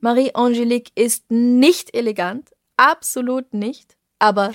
Marie-Angélique 0.00 0.92
ist 0.94 1.30
nicht 1.30 1.96
elegant, 1.96 2.50
absolut 2.76 3.54
nicht, 3.54 3.96
aber 4.18 4.52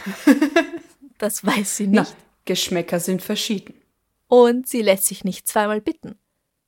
das 1.17 1.43
weiß 1.43 1.77
sie 1.77 1.87
nicht. 1.87 2.11
Na, 2.11 2.17
Geschmäcker 2.45 2.99
sind 2.99 3.23
verschieden. 3.23 3.73
Und 4.27 4.67
sie 4.67 4.83
lässt 4.83 5.05
sich 5.05 5.23
nicht 5.23 5.47
zweimal 5.47 5.81
bitten. 5.81 6.19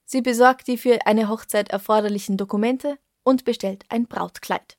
Sie 0.05 0.21
besorgt 0.21 0.67
die 0.67 0.77
für 0.79 1.05
eine 1.05 1.29
Hochzeit 1.29 1.69
erforderlichen 1.69 2.35
Dokumente 2.35 2.97
und 3.29 3.45
bestellt 3.45 3.85
ein 3.89 4.07
Brautkleid. 4.07 4.77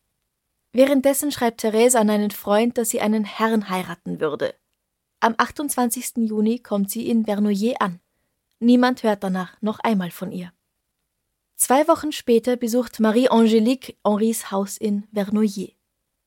Währenddessen 0.72 1.32
schreibt 1.32 1.62
Therese 1.62 1.98
an 1.98 2.10
einen 2.10 2.30
Freund, 2.30 2.76
dass 2.76 2.90
sie 2.90 3.00
einen 3.00 3.24
Herrn 3.24 3.70
heiraten 3.70 4.20
würde. 4.20 4.54
Am 5.20 5.34
28. 5.36 6.28
Juni 6.28 6.58
kommt 6.58 6.90
sie 6.90 7.08
in 7.08 7.24
Vernouillet 7.24 7.80
an. 7.80 8.00
Niemand 8.58 9.02
hört 9.02 9.24
danach 9.24 9.60
noch 9.62 9.78
einmal 9.80 10.10
von 10.10 10.32
ihr. 10.32 10.52
Zwei 11.56 11.86
Wochen 11.88 12.12
später 12.12 12.56
besucht 12.56 13.00
Marie-Angélique 13.00 13.96
Henris 14.04 14.50
Haus 14.50 14.76
in 14.76 15.04
Vernouillet. 15.12 15.76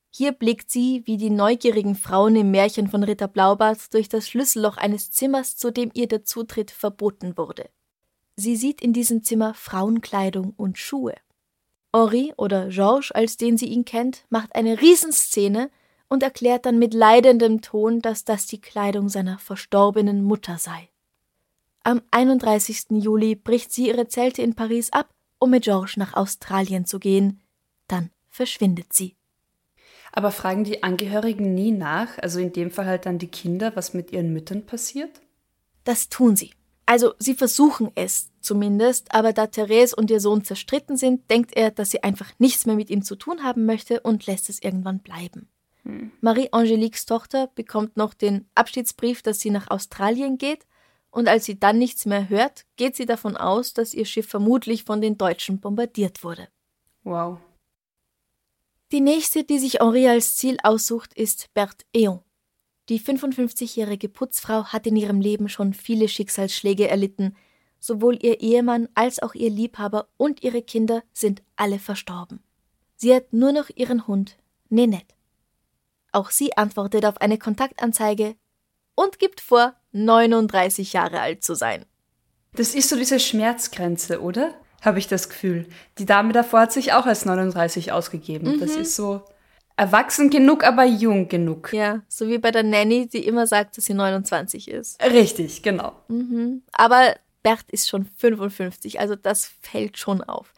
Hier 0.09 0.31
blickt 0.31 0.69
sie, 0.69 1.01
wie 1.05 1.17
die 1.17 1.31
neugierigen 1.31 1.95
Frauen 1.95 2.35
im 2.35 2.51
Märchen 2.51 2.87
von 2.87 3.03
Ritter 3.03 3.27
Blaubart, 3.27 3.93
durch 3.93 4.09
das 4.09 4.29
Schlüsselloch 4.29 4.77
eines 4.77 5.11
Zimmers, 5.11 5.57
zu 5.57 5.71
dem 5.71 5.89
ihr 5.95 6.07
der 6.07 6.23
Zutritt 6.23 6.69
verboten 6.69 7.35
wurde. 7.35 7.69
Sie 8.35 8.55
sieht 8.55 8.81
in 8.81 8.93
diesem 8.93 9.23
Zimmer 9.23 9.55
Frauenkleidung 9.55 10.53
und 10.55 10.77
Schuhe. 10.77 11.15
Henri 11.93 12.33
oder 12.37 12.69
Georges, 12.69 13.11
als 13.11 13.37
den 13.37 13.57
sie 13.57 13.67
ihn 13.67 13.85
kennt, 13.85 14.25
macht 14.29 14.55
eine 14.55 14.81
Riesenszene 14.81 15.69
und 16.09 16.23
erklärt 16.23 16.65
dann 16.65 16.79
mit 16.79 16.93
leidendem 16.93 17.61
Ton, 17.61 18.01
dass 18.01 18.25
das 18.25 18.47
die 18.47 18.61
Kleidung 18.61 19.09
seiner 19.09 19.37
verstorbenen 19.39 20.23
Mutter 20.23 20.57
sei. 20.57 20.89
Am 21.83 22.01
31. 22.11 22.85
Juli 22.91 23.35
bricht 23.35 23.71
sie 23.71 23.87
ihre 23.87 24.07
Zelte 24.07 24.41
in 24.41 24.55
Paris 24.55 24.91
ab, 24.91 25.09
um 25.39 25.49
mit 25.49 25.65
Georges 25.65 25.97
nach 25.97 26.13
Australien 26.13 26.85
zu 26.85 26.99
gehen. 26.99 27.41
Dann 27.87 28.09
verschwindet 28.29 28.93
sie. 28.93 29.15
Aber 30.11 30.31
fragen 30.31 30.63
die 30.63 30.83
Angehörigen 30.83 31.53
nie 31.53 31.71
nach, 31.71 32.17
also 32.19 32.39
in 32.39 32.53
dem 32.53 32.71
Fall 32.71 32.85
halt 32.85 33.05
dann 33.05 33.17
die 33.17 33.27
Kinder, 33.27 33.75
was 33.75 33.93
mit 33.93 34.11
ihren 34.11 34.31
Müttern 34.31 34.65
passiert? 34.65 35.21
Das 35.83 36.07
tun 36.07 36.35
sie. 36.35 36.51
Also 36.85 37.13
sie 37.17 37.33
versuchen 37.33 37.91
es 37.95 38.29
zumindest, 38.43 39.13
aber 39.13 39.33
da 39.33 39.47
Therese 39.47 39.95
und 39.95 40.11
ihr 40.11 40.19
Sohn 40.19 40.43
zerstritten 40.43 40.97
sind, 40.97 41.29
denkt 41.29 41.55
er, 41.55 41.71
dass 41.71 41.91
sie 41.91 42.03
einfach 42.03 42.31
nichts 42.37 42.65
mehr 42.65 42.75
mit 42.75 42.89
ihm 42.89 43.03
zu 43.03 43.15
tun 43.15 43.43
haben 43.43 43.65
möchte 43.65 44.01
und 44.01 44.25
lässt 44.25 44.49
es 44.49 44.61
irgendwann 44.61 44.99
bleiben. 44.99 45.49
Hm. 45.83 46.11
Marie-Angeliques 46.21 47.05
Tochter 47.05 47.47
bekommt 47.55 47.97
noch 47.97 48.13
den 48.13 48.47
Abschiedsbrief, 48.55 49.21
dass 49.21 49.39
sie 49.39 49.49
nach 49.49 49.69
Australien 49.69 50.37
geht, 50.37 50.65
und 51.13 51.27
als 51.27 51.45
sie 51.45 51.59
dann 51.59 51.77
nichts 51.77 52.07
mehr 52.07 52.27
hört, 52.27 52.65
geht 52.75 52.95
sie 52.95 53.05
davon 53.05 53.37
aus, 53.37 53.73
dass 53.73 53.93
ihr 53.93 54.05
Schiff 54.05 54.27
vermutlich 54.27 54.83
von 54.83 54.99
den 54.99 55.15
Deutschen 55.15 55.59
bombardiert 55.59 56.23
wurde. 56.23 56.47
Wow. 57.03 57.37
Die 58.91 58.99
nächste, 58.99 59.43
die 59.43 59.59
sich 59.59 59.75
Henri 59.75 60.07
als 60.07 60.35
Ziel 60.35 60.57
aussucht, 60.63 61.13
ist 61.13 61.53
Berthe 61.53 61.85
Eon. 61.93 62.21
Die 62.89 62.99
55-jährige 62.99 64.09
Putzfrau 64.09 64.65
hat 64.65 64.87
in 64.87 64.95
ihrem 64.95 65.21
Leben 65.21 65.49
schon 65.49 65.73
viele 65.73 66.09
Schicksalsschläge 66.09 66.87
erlitten. 66.87 67.35
Sowohl 67.85 68.17
ihr 68.21 68.39
Ehemann 68.39 68.87
als 68.95 69.21
auch 69.21 69.35
ihr 69.35 69.49
Liebhaber 69.49 70.07
und 70.15 70.41
ihre 70.41 70.61
Kinder 70.61 71.03
sind 71.11 71.43
alle 71.57 71.79
verstorben. 71.79 72.41
Sie 72.95 73.13
hat 73.13 73.33
nur 73.33 73.51
noch 73.51 73.69
ihren 73.75 74.07
Hund, 74.07 74.37
Nenette. 74.69 75.13
Auch 76.13 76.29
sie 76.29 76.55
antwortet 76.55 77.03
auf 77.05 77.19
eine 77.19 77.37
Kontaktanzeige 77.37 78.37
und 78.95 79.19
gibt 79.19 79.41
vor, 79.41 79.73
39 79.91 80.93
Jahre 80.93 81.19
alt 81.19 81.43
zu 81.43 81.55
sein. 81.55 81.83
Das 82.53 82.73
ist 82.73 82.87
so 82.87 82.95
diese 82.95 83.19
Schmerzgrenze, 83.19 84.21
oder? 84.21 84.53
Habe 84.81 84.99
ich 84.99 85.09
das 85.09 85.27
Gefühl. 85.27 85.67
Die 85.97 86.05
Dame 86.05 86.31
davor 86.31 86.61
hat 86.61 86.71
sich 86.71 86.93
auch 86.93 87.05
als 87.05 87.25
39 87.25 87.91
ausgegeben. 87.91 88.53
Mhm. 88.55 88.59
Das 88.61 88.77
ist 88.77 88.95
so 88.95 89.23
erwachsen 89.75 90.29
genug, 90.29 90.63
aber 90.63 90.85
jung 90.85 91.27
genug. 91.27 91.73
Ja, 91.73 92.01
so 92.07 92.29
wie 92.29 92.37
bei 92.37 92.51
der 92.51 92.63
Nanny, 92.63 93.09
die 93.09 93.27
immer 93.27 93.45
sagt, 93.45 93.75
dass 93.77 93.83
sie 93.83 93.93
29 93.93 94.69
ist. 94.69 95.03
Richtig, 95.03 95.63
genau. 95.63 95.93
Mhm. 96.07 96.63
Aber 96.71 97.15
Bert 97.43 97.65
ist 97.69 97.89
schon 97.89 98.05
55, 98.05 98.99
also 98.99 99.15
das 99.15 99.51
fällt 99.61 99.97
schon 99.97 100.21
auf. 100.21 100.53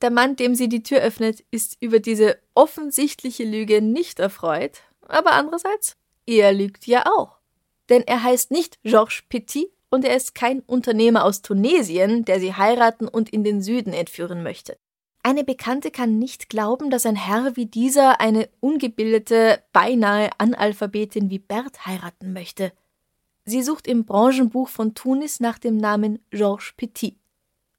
Der 0.00 0.10
Mann, 0.10 0.36
dem 0.36 0.54
sie 0.54 0.68
die 0.68 0.82
Tür 0.82 1.00
öffnet, 1.00 1.44
ist 1.50 1.76
über 1.80 1.98
diese 2.00 2.38
offensichtliche 2.54 3.44
Lüge 3.44 3.82
nicht 3.82 4.18
erfreut, 4.18 4.82
aber 5.02 5.32
andererseits, 5.32 5.96
er 6.26 6.52
lügt 6.52 6.86
ja 6.86 7.04
auch. 7.06 7.38
Denn 7.88 8.02
er 8.02 8.22
heißt 8.22 8.50
nicht 8.50 8.82
Georges 8.82 9.22
Petit 9.28 9.68
und 9.90 10.04
er 10.04 10.16
ist 10.16 10.34
kein 10.34 10.60
Unternehmer 10.60 11.24
aus 11.24 11.42
Tunesien, 11.42 12.24
der 12.24 12.40
sie 12.40 12.54
heiraten 12.54 13.06
und 13.06 13.30
in 13.30 13.44
den 13.44 13.62
Süden 13.62 13.92
entführen 13.92 14.42
möchte. 14.42 14.76
Eine 15.22 15.44
Bekannte 15.44 15.90
kann 15.90 16.18
nicht 16.18 16.50
glauben, 16.50 16.90
dass 16.90 17.06
ein 17.06 17.16
Herr 17.16 17.56
wie 17.56 17.66
dieser 17.66 18.20
eine 18.20 18.48
ungebildete, 18.60 19.62
beinahe 19.72 20.28
Analphabetin 20.36 21.30
wie 21.30 21.38
Bert 21.38 21.86
heiraten 21.86 22.34
möchte. 22.34 22.72
Sie 23.44 23.62
sucht 23.62 23.86
im 23.86 24.04
Branchenbuch 24.04 24.68
von 24.68 24.94
Tunis 24.94 25.40
nach 25.40 25.58
dem 25.58 25.76
Namen 25.76 26.18
Georges 26.30 26.72
Petit 26.76 27.18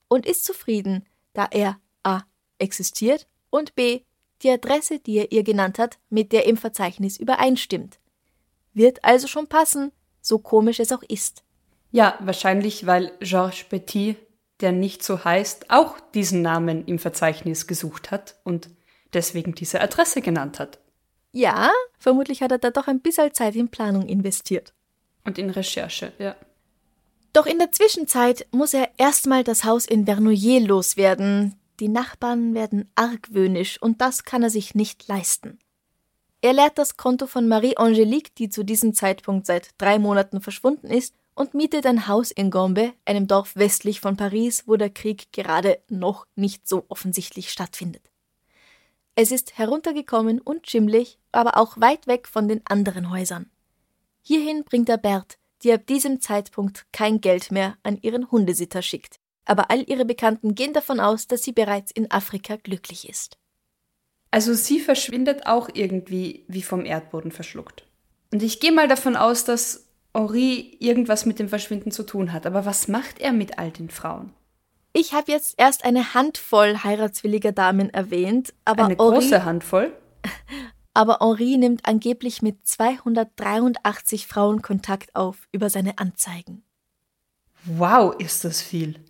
und 0.07 0.25
ist 0.25 0.45
zufrieden, 0.45 1.05
da 1.33 1.47
er 1.49 1.79
a. 2.03 2.21
existiert 2.59 3.27
und 3.49 3.75
b. 3.75 4.01
die 4.43 4.51
Adresse, 4.51 4.99
die 4.99 5.17
er 5.17 5.31
ihr 5.31 5.43
genannt 5.43 5.79
hat, 5.79 5.97
mit 6.09 6.31
der 6.31 6.45
im 6.45 6.57
Verzeichnis 6.57 7.17
übereinstimmt. 7.17 7.99
Wird 8.73 9.03
also 9.03 9.27
schon 9.27 9.47
passen, 9.47 9.91
so 10.21 10.37
komisch 10.39 10.79
es 10.79 10.91
auch 10.91 11.03
ist. 11.03 11.43
Ja, 11.91 12.17
wahrscheinlich, 12.19 12.85
weil 12.85 13.13
Georges 13.19 13.63
Petit, 13.63 14.17
der 14.59 14.71
nicht 14.71 15.03
so 15.03 15.23
heißt, 15.23 15.69
auch 15.69 15.99
diesen 16.13 16.41
Namen 16.41 16.85
im 16.85 16.99
Verzeichnis 16.99 17.67
gesucht 17.67 18.11
hat 18.11 18.35
und 18.43 18.69
deswegen 19.13 19.55
diese 19.55 19.81
Adresse 19.81 20.21
genannt 20.21 20.59
hat. 20.59 20.79
Ja, 21.31 21.71
vermutlich 21.97 22.41
hat 22.41 22.51
er 22.51 22.59
da 22.59 22.69
doch 22.69 22.87
ein 22.87 23.01
bisschen 23.01 23.33
Zeit 23.33 23.55
in 23.55 23.69
Planung 23.69 24.07
investiert. 24.07 24.73
Und 25.25 25.37
in 25.37 25.49
Recherche, 25.49 26.13
ja. 26.19 26.35
Doch 27.33 27.45
in 27.45 27.59
der 27.59 27.71
Zwischenzeit 27.71 28.47
muss 28.51 28.73
er 28.73 28.91
erstmal 28.97 29.43
das 29.43 29.65
Haus 29.65 29.85
in 29.85 30.05
Vernouillet 30.05 30.65
loswerden, 30.65 31.55
die 31.81 31.89
Nachbarn 31.89 32.53
werden 32.53 32.89
argwöhnisch 32.95 33.81
und 33.81 33.99
das 33.99 34.23
kann 34.23 34.43
er 34.43 34.49
sich 34.49 34.75
nicht 34.75 35.07
leisten. 35.09 35.59
Er 36.41 36.53
leert 36.53 36.77
das 36.77 36.95
Konto 36.95 37.27
von 37.27 37.47
Marie-Angélique, 37.47 38.33
die 38.37 38.49
zu 38.49 38.63
diesem 38.63 38.93
Zeitpunkt 38.93 39.45
seit 39.45 39.71
drei 39.77 39.99
Monaten 39.99 40.39
verschwunden 40.41 40.87
ist, 40.87 41.15
und 41.33 41.53
mietet 41.53 41.85
ein 41.85 42.07
Haus 42.07 42.31
in 42.31 42.49
Gombe, 42.49 42.93
einem 43.03 43.27
Dorf 43.27 43.57
westlich 43.57 43.99
von 43.99 44.15
Paris, 44.15 44.63
wo 44.67 44.77
der 44.77 44.89
Krieg 44.89 45.33
gerade 45.33 45.79
noch 45.89 46.25
nicht 46.35 46.65
so 46.67 46.85
offensichtlich 46.87 47.51
stattfindet. 47.51 48.09
Es 49.15 49.31
ist 49.31 49.57
heruntergekommen 49.57 50.39
und 50.39 50.69
schimmlig, 50.69 51.19
aber 51.33 51.57
auch 51.57 51.79
weit 51.79 52.07
weg 52.07 52.27
von 52.27 52.47
den 52.47 52.61
anderen 52.65 53.09
Häusern. 53.09 53.49
Hierhin 54.27 54.63
bringt 54.63 54.89
er 54.89 54.97
Bert, 54.97 55.37
die 55.61 55.71
ab 55.71 55.85
diesem 55.85 56.19
Zeitpunkt 56.19 56.87
kein 56.91 57.21
Geld 57.21 57.51
mehr 57.51 57.75
an 57.83 57.99
ihren 58.01 58.31
Hundesitter 58.31 58.81
schickt. 58.81 59.19
Aber 59.45 59.69
all 59.69 59.87
ihre 59.87 60.03
Bekannten 60.03 60.55
gehen 60.55 60.73
davon 60.73 60.99
aus, 60.99 61.27
dass 61.27 61.43
sie 61.43 61.51
bereits 61.51 61.91
in 61.91 62.09
Afrika 62.09 62.55
glücklich 62.55 63.07
ist. 63.07 63.37
Also 64.31 64.55
sie 64.55 64.79
verschwindet 64.79 65.45
auch 65.45 65.69
irgendwie 65.71 66.43
wie 66.47 66.63
vom 66.63 66.85
Erdboden 66.85 67.31
verschluckt. 67.31 67.85
Und 68.33 68.41
ich 68.41 68.59
gehe 68.59 68.71
mal 68.71 68.87
davon 68.87 69.15
aus, 69.15 69.45
dass 69.45 69.85
Henri 70.15 70.75
irgendwas 70.79 71.27
mit 71.27 71.37
dem 71.37 71.47
Verschwinden 71.47 71.91
zu 71.91 72.01
tun 72.01 72.33
hat. 72.33 72.47
Aber 72.47 72.65
was 72.65 72.87
macht 72.87 73.19
er 73.19 73.31
mit 73.31 73.59
all 73.59 73.69
den 73.69 73.91
Frauen? 73.91 74.33
Ich 74.91 75.13
habe 75.13 75.31
jetzt 75.31 75.53
erst 75.57 75.85
eine 75.85 76.15
Handvoll 76.15 76.79
heiratswilliger 76.83 77.51
Damen 77.51 77.91
erwähnt, 77.91 78.55
aber 78.65 78.85
eine 78.85 78.95
Henri, 78.97 79.19
große 79.19 79.45
Handvoll. 79.45 79.93
Aber 80.95 81.19
Henri 81.19 81.57
nimmt 81.57 81.85
angeblich 81.85 82.41
mit 82.41 82.65
283 82.65 84.27
Frauen 84.27 84.61
Kontakt 84.61 85.13
auf 85.13 85.49
über 85.51 85.69
seine 85.69 85.97
Anzeigen. 85.97 86.63
Wow, 87.65 88.15
ist 88.17 88.45
das 88.45 88.61
viel. 88.61 89.03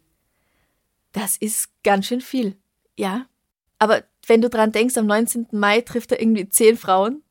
Das 1.12 1.38
ist 1.38 1.69
ganz 1.84 2.08
schön 2.08 2.21
viel, 2.21 2.58
ja. 2.98 3.28
Aber 3.78 4.04
wenn 4.26 4.41
du 4.41 4.50
dran 4.50 4.71
denkst, 4.71 4.98
am 4.98 5.06
19. 5.06 5.48
Mai 5.52 5.82
trifft 5.82 6.12
er 6.12 6.19
irgendwie 6.19 6.50
zehn 6.50 6.76
Frauen. 6.76 7.21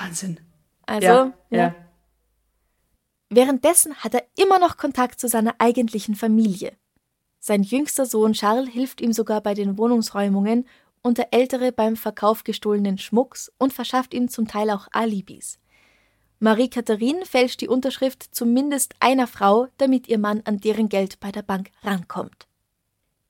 Wahnsinn. 0.00 0.40
Also, 0.86 1.06
ja. 1.06 1.32
ja. 1.50 1.58
ja. 1.58 1.74
Währenddessen 3.28 3.94
hat 3.94 4.14
er 4.14 4.24
immer 4.36 4.58
noch 4.58 4.76
Kontakt 4.76 5.20
zu 5.20 5.28
seiner 5.28 5.54
eigentlichen 5.58 6.16
Familie. 6.16 6.72
Sein 7.38 7.62
jüngster 7.62 8.06
Sohn 8.06 8.32
Charles 8.32 8.70
hilft 8.70 9.00
ihm 9.00 9.12
sogar 9.12 9.40
bei 9.40 9.54
den 9.54 9.78
Wohnungsräumungen 9.78 10.66
und 11.02 11.18
der 11.18 11.32
ältere 11.32 11.72
beim 11.72 11.96
Verkauf 11.96 12.44
gestohlenen 12.44 12.98
Schmucks 12.98 13.52
und 13.58 13.72
verschafft 13.72 14.14
ihm 14.14 14.28
zum 14.28 14.46
Teil 14.46 14.70
auch 14.70 14.88
Alibis. 14.92 15.58
Marie-Katharine 16.38 17.26
fälscht 17.26 17.60
die 17.60 17.68
Unterschrift 17.68 18.34
zumindest 18.34 18.94
einer 19.00 19.26
Frau, 19.26 19.68
damit 19.76 20.08
ihr 20.08 20.18
Mann 20.18 20.42
an 20.44 20.58
deren 20.58 20.88
Geld 20.88 21.20
bei 21.20 21.30
der 21.30 21.42
Bank 21.42 21.70
rankommt. 21.82 22.46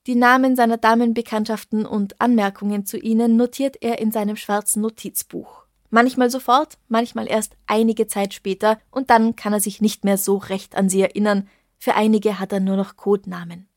Die 0.06 0.14
Namen 0.14 0.56
seiner 0.56 0.76
Damenbekanntschaften 0.76 1.84
und 1.84 2.20
Anmerkungen 2.20 2.86
zu 2.86 2.98
ihnen 2.98 3.36
notiert 3.36 3.76
er 3.80 3.98
in 3.98 4.12
seinem 4.12 4.36
schwarzen 4.36 4.80
Notizbuch. 4.80 5.64
Manchmal 5.90 6.30
sofort, 6.30 6.78
manchmal 6.88 7.28
erst 7.28 7.56
einige 7.66 8.06
Zeit 8.06 8.32
später, 8.32 8.78
und 8.90 9.10
dann 9.10 9.34
kann 9.34 9.52
er 9.52 9.60
sich 9.60 9.80
nicht 9.80 10.04
mehr 10.04 10.16
so 10.16 10.36
recht 10.36 10.76
an 10.76 10.88
sie 10.88 11.02
erinnern, 11.02 11.48
für 11.78 11.94
einige 11.94 12.38
hat 12.38 12.52
er 12.52 12.60
nur 12.60 12.76
noch 12.76 12.96
Codenamen. 12.96 13.69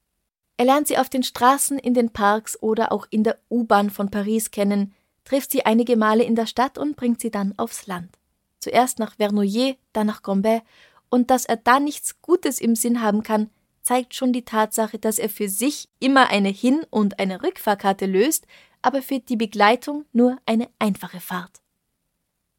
Er 0.64 0.68
lernt 0.68 0.88
sie 0.88 0.98
auf 0.98 1.10
den 1.10 1.24
Straßen, 1.24 1.78
in 1.78 1.94
den 1.94 2.12
Parks 2.12 2.58
oder 2.64 2.94
auch 2.94 3.06
in 3.10 3.26
der 3.26 3.38
U-Bahn 3.50 3.90
von 3.90 4.10
Paris 4.10 4.50
kennen, 4.50 4.94
trifft 5.26 5.52
sie 5.52 5.66
einige 5.66 5.98
Male 5.98 6.24
in 6.24 6.36
der 6.36 6.46
Stadt 6.46 6.78
und 6.78 6.96
bringt 6.96 7.20
sie 7.20 7.32
dann 7.32 7.54
aufs 7.58 7.86
Land. 7.86 8.18
Zuerst 8.60 8.98
nach 8.98 9.16
Vernouillet, 9.18 9.78
dann 9.92 10.08
nach 10.08 10.24
Gombe, 10.24 10.62
und 11.10 11.32
dass 11.32 11.44
er 11.44 11.58
da 11.58 11.82
nichts 11.82 12.22
Gutes 12.22 12.62
im 12.62 12.78
Sinn 12.78 13.02
haben 13.02 13.24
kann, 13.24 13.50
zeigt 13.82 14.16
schon 14.16 14.32
die 14.32 14.46
Tatsache, 14.46 15.00
dass 15.00 15.20
er 15.20 15.28
für 15.28 15.50
sich 15.50 15.90
immer 16.00 16.30
eine 16.30 16.48
Hin- 16.48 16.86
und 16.90 17.20
eine 17.20 17.44
Rückfahrkarte 17.44 18.06
löst, 18.06 18.48
aber 18.82 19.02
für 19.02 19.20
die 19.20 19.36
Begleitung 19.36 20.06
nur 20.14 20.38
eine 20.46 20.70
einfache 20.80 21.20
Fahrt. 21.20 21.60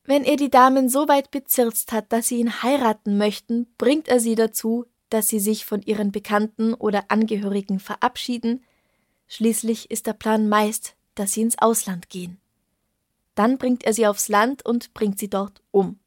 Wenn 0.04 0.24
er 0.24 0.36
die 0.36 0.50
Damen 0.50 0.90
so 0.90 1.08
weit 1.08 1.30
bezirzt 1.30 1.90
hat, 1.92 2.12
dass 2.12 2.28
sie 2.28 2.36
ihn 2.36 2.62
heiraten 2.62 3.16
möchten, 3.16 3.66
bringt 3.78 4.08
er 4.08 4.20
sie 4.20 4.34
dazu, 4.34 4.84
dass 5.14 5.28
sie 5.28 5.38
sich 5.38 5.64
von 5.64 5.80
ihren 5.80 6.10
Bekannten 6.10 6.74
oder 6.74 7.04
Angehörigen 7.06 7.78
verabschieden. 7.78 8.64
Schließlich 9.28 9.88
ist 9.88 10.08
der 10.08 10.12
Plan 10.12 10.48
meist, 10.48 10.96
dass 11.14 11.34
sie 11.34 11.42
ins 11.42 11.56
Ausland 11.56 12.08
gehen. 12.08 12.40
Dann 13.36 13.56
bringt 13.56 13.84
er 13.84 13.92
sie 13.92 14.08
aufs 14.08 14.26
Land 14.26 14.66
und 14.66 14.92
bringt 14.92 15.20
sie 15.20 15.30
dort 15.30 15.62
um. 15.70 16.00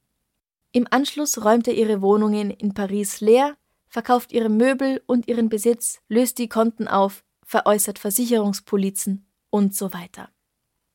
Im 0.74 0.88
Anschluss 0.92 1.42
räumt 1.46 1.70
er 1.70 1.76
ihre 1.76 2.02
Wohnungen 2.02 2.52
in 2.52 2.74
Paris 2.74 3.22
leer, 3.22 3.56
verkauft 3.88 4.34
ihre 4.34 4.50
Möbel 4.50 5.02
und 5.06 5.30
ihren 5.30 5.48
Besitz, 5.48 6.02
löst 6.10 6.38
die 6.38 6.50
Konten 6.50 6.90
auf, 6.90 7.24
veräußert 7.46 8.00
Versicherungspolizen 8.00 9.26
und 9.50 9.74
so 9.74 9.94
weiter. 9.94 10.30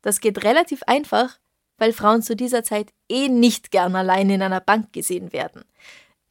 Das 0.03 0.21
geht 0.21 0.45
relativ 0.45 0.83
einfach, 0.83 1.39
weil 1.79 1.95
Frauen 1.95 2.21
zu 2.21 2.37
dieser 2.37 2.63
Zeit 2.63 2.93
eh 3.09 3.31
nicht 3.31 3.71
gern 3.71 3.97
allein 3.97 4.29
in 4.29 4.43
einer 4.43 4.61
Bank 4.61 4.93
gesehen 4.93 5.33
werden. 5.33 5.65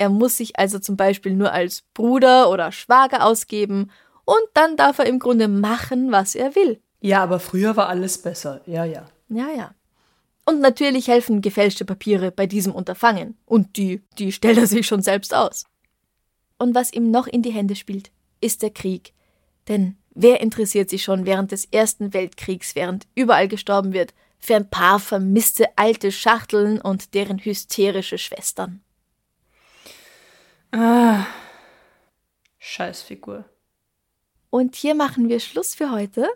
Er 0.02 0.10
muss 0.10 0.38
sich 0.38 0.58
also 0.58 0.80
zum 0.80 0.98
Beispiel 0.98 1.36
nur 1.36 1.52
als 1.52 1.84
Bruder 1.94 2.50
oder 2.50 2.72
Schwager 2.72 3.24
ausgeben 3.24 3.92
und 4.26 4.42
dann 4.56 4.76
darf 4.76 4.98
er 4.98 5.06
im 5.06 5.20
Grunde 5.20 5.48
machen, 5.48 6.12
was 6.12 6.34
er 6.34 6.56
will. 6.56 6.82
Ja, 7.02 7.22
aber 7.22 7.40
früher 7.40 7.78
war 7.78 7.88
alles 7.88 8.18
besser. 8.18 8.62
Ja, 8.66 8.84
ja. 8.84 9.06
Ja, 9.30 9.50
ja. 9.56 9.76
Und 10.44 10.60
natürlich 10.60 11.08
helfen 11.08 11.44
gefälschte 11.44 11.86
Papiere 11.86 12.32
bei 12.32 12.48
diesem 12.48 12.74
Unterfangen. 12.74 13.38
Und 13.46 13.78
die, 13.78 14.02
die 14.18 14.32
stellt 14.32 14.58
er 14.58 14.66
sich 14.66 14.88
schon 14.88 15.04
selbst 15.04 15.36
aus. 15.36 15.66
Und 16.58 16.74
was 16.74 16.92
ihm 16.92 17.12
noch 17.12 17.28
in 17.28 17.44
die 17.44 17.54
Hände 17.54 17.76
spielt, 17.76 18.10
ist 18.40 18.64
der 18.64 18.72
Krieg. 18.72 19.14
Denn 19.68 19.98
wer 20.16 20.42
interessiert 20.42 20.90
sich 20.90 21.04
schon 21.04 21.28
während 21.28 21.52
des 21.52 21.66
Ersten 21.66 22.12
Weltkriegs, 22.12 22.74
während 22.74 23.06
überall 23.14 23.48
gestorben 23.48 23.94
wird, 23.94 24.16
für 24.40 24.56
ein 24.56 24.68
paar 24.68 25.00
vermisste 25.00 25.68
alte 25.76 26.12
Schachteln 26.12 26.82
und 26.82 27.14
deren 27.14 27.38
hysterische 27.38 28.18
Schwestern. 28.18 28.82
Ah, 30.72 31.26
Scheißfigur. 32.60 33.46
Und 34.50 34.76
hier 34.76 34.96
machen 34.96 35.30
wir 35.30 35.40
Schluss 35.40 35.76
für 35.76 35.92
heute. 35.92 36.28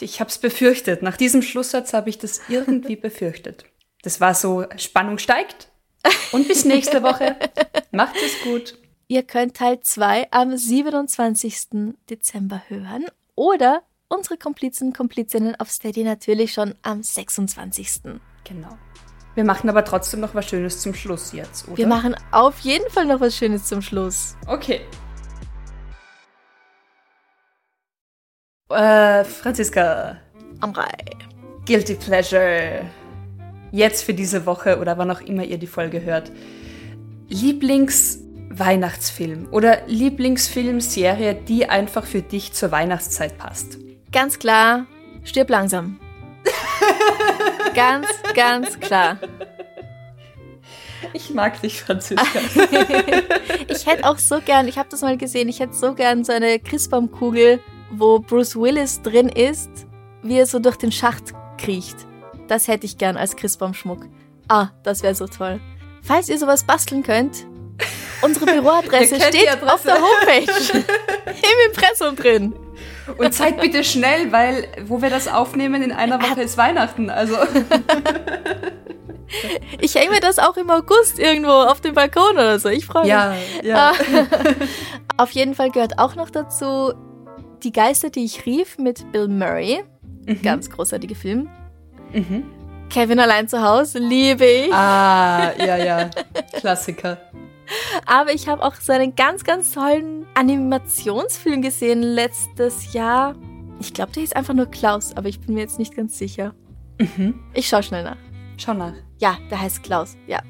Ich 0.00 0.20
hab's 0.20 0.38
befürchtet. 0.38 1.02
Nach 1.02 1.16
diesem 1.16 1.42
Schlusssatz 1.42 1.92
habe 1.92 2.10
ich 2.10 2.18
das 2.18 2.40
irgendwie 2.48 2.96
befürchtet. 2.96 3.64
Das 4.02 4.20
war 4.20 4.34
so, 4.34 4.64
Spannung 4.76 5.18
steigt. 5.18 5.68
Und 6.32 6.48
bis 6.48 6.64
nächste 6.64 7.02
Woche. 7.02 7.36
Macht 7.92 8.16
es 8.16 8.42
gut. 8.42 8.78
Ihr 9.06 9.22
könnt 9.22 9.56
Teil 9.56 9.80
2 9.80 10.32
am 10.32 10.56
27. 10.56 11.94
Dezember 12.08 12.62
hören 12.68 13.06
oder 13.34 13.82
unsere 14.08 14.36
Komplizen, 14.38 14.92
Komplizinnen 14.92 15.54
auf 15.60 15.70
Steady 15.70 16.02
natürlich 16.02 16.52
schon 16.52 16.74
am 16.82 17.02
26. 17.02 18.02
Genau. 18.44 18.78
Wir 19.34 19.44
machen 19.44 19.70
aber 19.70 19.84
trotzdem 19.84 20.20
noch 20.20 20.34
was 20.34 20.48
Schönes 20.48 20.80
zum 20.80 20.94
Schluss 20.94 21.32
jetzt, 21.32 21.68
oder? 21.68 21.76
Wir 21.78 21.86
machen 21.86 22.16
auf 22.32 22.58
jeden 22.60 22.90
Fall 22.90 23.04
noch 23.06 23.20
was 23.20 23.36
Schönes 23.36 23.64
zum 23.64 23.80
Schluss. 23.80 24.36
Okay. 24.46 24.80
Äh, 28.68 29.24
Franziska. 29.24 30.18
Amrei. 30.60 30.92
Guilty 31.66 31.94
Pleasure. 31.94 32.84
Jetzt 33.70 34.02
für 34.04 34.14
diese 34.14 34.44
Woche 34.44 34.78
oder 34.78 34.98
wann 34.98 35.10
auch 35.10 35.22
immer 35.22 35.44
ihr 35.44 35.56
die 35.58 35.66
Folge 35.66 36.02
hört. 36.02 36.30
Lieblings-Weihnachtsfilm 37.28 39.48
oder 39.50 39.86
Lieblingsfilmserie, 39.86 41.34
die 41.34 41.70
einfach 41.70 42.04
für 42.04 42.20
dich 42.20 42.52
zur 42.52 42.70
Weihnachtszeit 42.70 43.38
passt. 43.38 43.78
Ganz 44.12 44.38
klar, 44.38 44.84
stirb 45.24 45.48
langsam. 45.48 45.98
ganz, 47.74 48.06
ganz 48.34 48.78
klar. 48.78 49.18
Ich 51.12 51.30
mag 51.30 51.60
dich, 51.60 51.82
Franziska. 51.82 52.22
ich 53.68 53.86
hätte 53.86 54.08
auch 54.08 54.18
so 54.18 54.40
gern, 54.40 54.68
ich 54.68 54.78
habe 54.78 54.88
das 54.88 55.02
mal 55.02 55.16
gesehen, 55.16 55.48
ich 55.48 55.60
hätte 55.60 55.74
so 55.74 55.94
gern 55.94 56.24
so 56.24 56.32
eine 56.32 56.58
Christbaumkugel, 56.58 57.60
wo 57.90 58.18
Bruce 58.18 58.56
Willis 58.56 59.02
drin 59.02 59.28
ist, 59.28 59.70
wie 60.22 60.38
er 60.38 60.46
so 60.46 60.58
durch 60.58 60.76
den 60.76 60.92
Schacht 60.92 61.32
kriecht. 61.58 61.96
Das 62.48 62.68
hätte 62.68 62.86
ich 62.86 62.98
gern 62.98 63.16
als 63.16 63.36
Christbaumschmuck. 63.36 64.06
Ah, 64.48 64.68
das 64.82 65.02
wäre 65.02 65.14
so 65.14 65.26
toll. 65.26 65.60
Falls 66.02 66.28
ihr 66.28 66.38
sowas 66.38 66.64
basteln 66.64 67.02
könnt, 67.02 67.46
unsere 68.22 68.46
Büroadresse 68.60 69.20
steht 69.20 69.62
auf 69.62 69.82
der 69.82 69.96
Homepage. 69.96 70.52
Im 71.26 71.70
Impressum 71.70 72.16
drin. 72.16 72.54
Und 73.18 73.34
seid 73.34 73.60
bitte 73.60 73.84
schnell, 73.84 74.32
weil 74.32 74.68
wo 74.84 75.02
wir 75.02 75.10
das 75.10 75.28
aufnehmen, 75.28 75.82
in 75.82 75.92
einer 75.92 76.20
Woche 76.22 76.42
ist 76.42 76.56
Weihnachten. 76.56 77.10
Also. 77.10 77.36
Ich 79.80 79.94
hänge 79.94 80.10
mir 80.10 80.20
das 80.20 80.38
auch 80.38 80.58
im 80.58 80.68
August 80.70 81.18
irgendwo 81.18 81.52
auf 81.52 81.80
dem 81.80 81.94
Balkon 81.94 82.32
oder 82.32 82.58
so. 82.58 82.68
Ich 82.68 82.84
freue 82.84 83.04
mich. 83.04 83.10
Ja, 83.10 83.34
ja. 83.62 83.92
auf 85.16 85.30
jeden 85.30 85.54
Fall 85.54 85.70
gehört 85.70 85.98
auch 85.98 86.14
noch 86.16 86.28
dazu 86.28 86.92
Die 87.62 87.72
Geister, 87.72 88.10
die 88.10 88.24
ich 88.24 88.44
rief 88.44 88.76
mit 88.76 89.10
Bill 89.12 89.28
Murray. 89.28 89.82
Mhm. 90.26 90.42
Ganz 90.42 90.68
großartiger 90.68 91.14
Film. 91.14 91.48
Mhm. 92.12 92.44
Kevin 92.90 93.20
allein 93.20 93.48
zu 93.48 93.62
Hause, 93.62 94.00
liebe 94.00 94.44
ich. 94.44 94.72
Ah, 94.74 95.52
ja, 95.58 95.76
ja. 95.78 96.10
Klassiker. 96.52 97.16
Aber 98.06 98.32
ich 98.32 98.48
habe 98.48 98.62
auch 98.62 98.74
so 98.74 98.92
einen 98.92 99.14
ganz, 99.14 99.44
ganz 99.44 99.72
tollen 99.72 100.26
Animationsfilm 100.34 101.62
gesehen 101.62 102.02
letztes 102.02 102.92
Jahr. 102.92 103.34
Ich 103.80 103.94
glaube, 103.94 104.12
der 104.12 104.22
hieß 104.22 104.32
einfach 104.32 104.54
nur 104.54 104.66
Klaus, 104.66 105.16
aber 105.16 105.28
ich 105.28 105.40
bin 105.40 105.54
mir 105.54 105.60
jetzt 105.60 105.78
nicht 105.78 105.96
ganz 105.96 106.18
sicher. 106.18 106.54
Mhm. 106.98 107.40
Ich 107.54 107.68
schaue 107.68 107.82
schnell 107.82 108.04
nach. 108.04 108.16
Schau 108.56 108.74
nach. 108.74 108.94
Ja, 109.18 109.38
der 109.50 109.60
heißt 109.60 109.82
Klaus, 109.82 110.16
ja. 110.26 110.40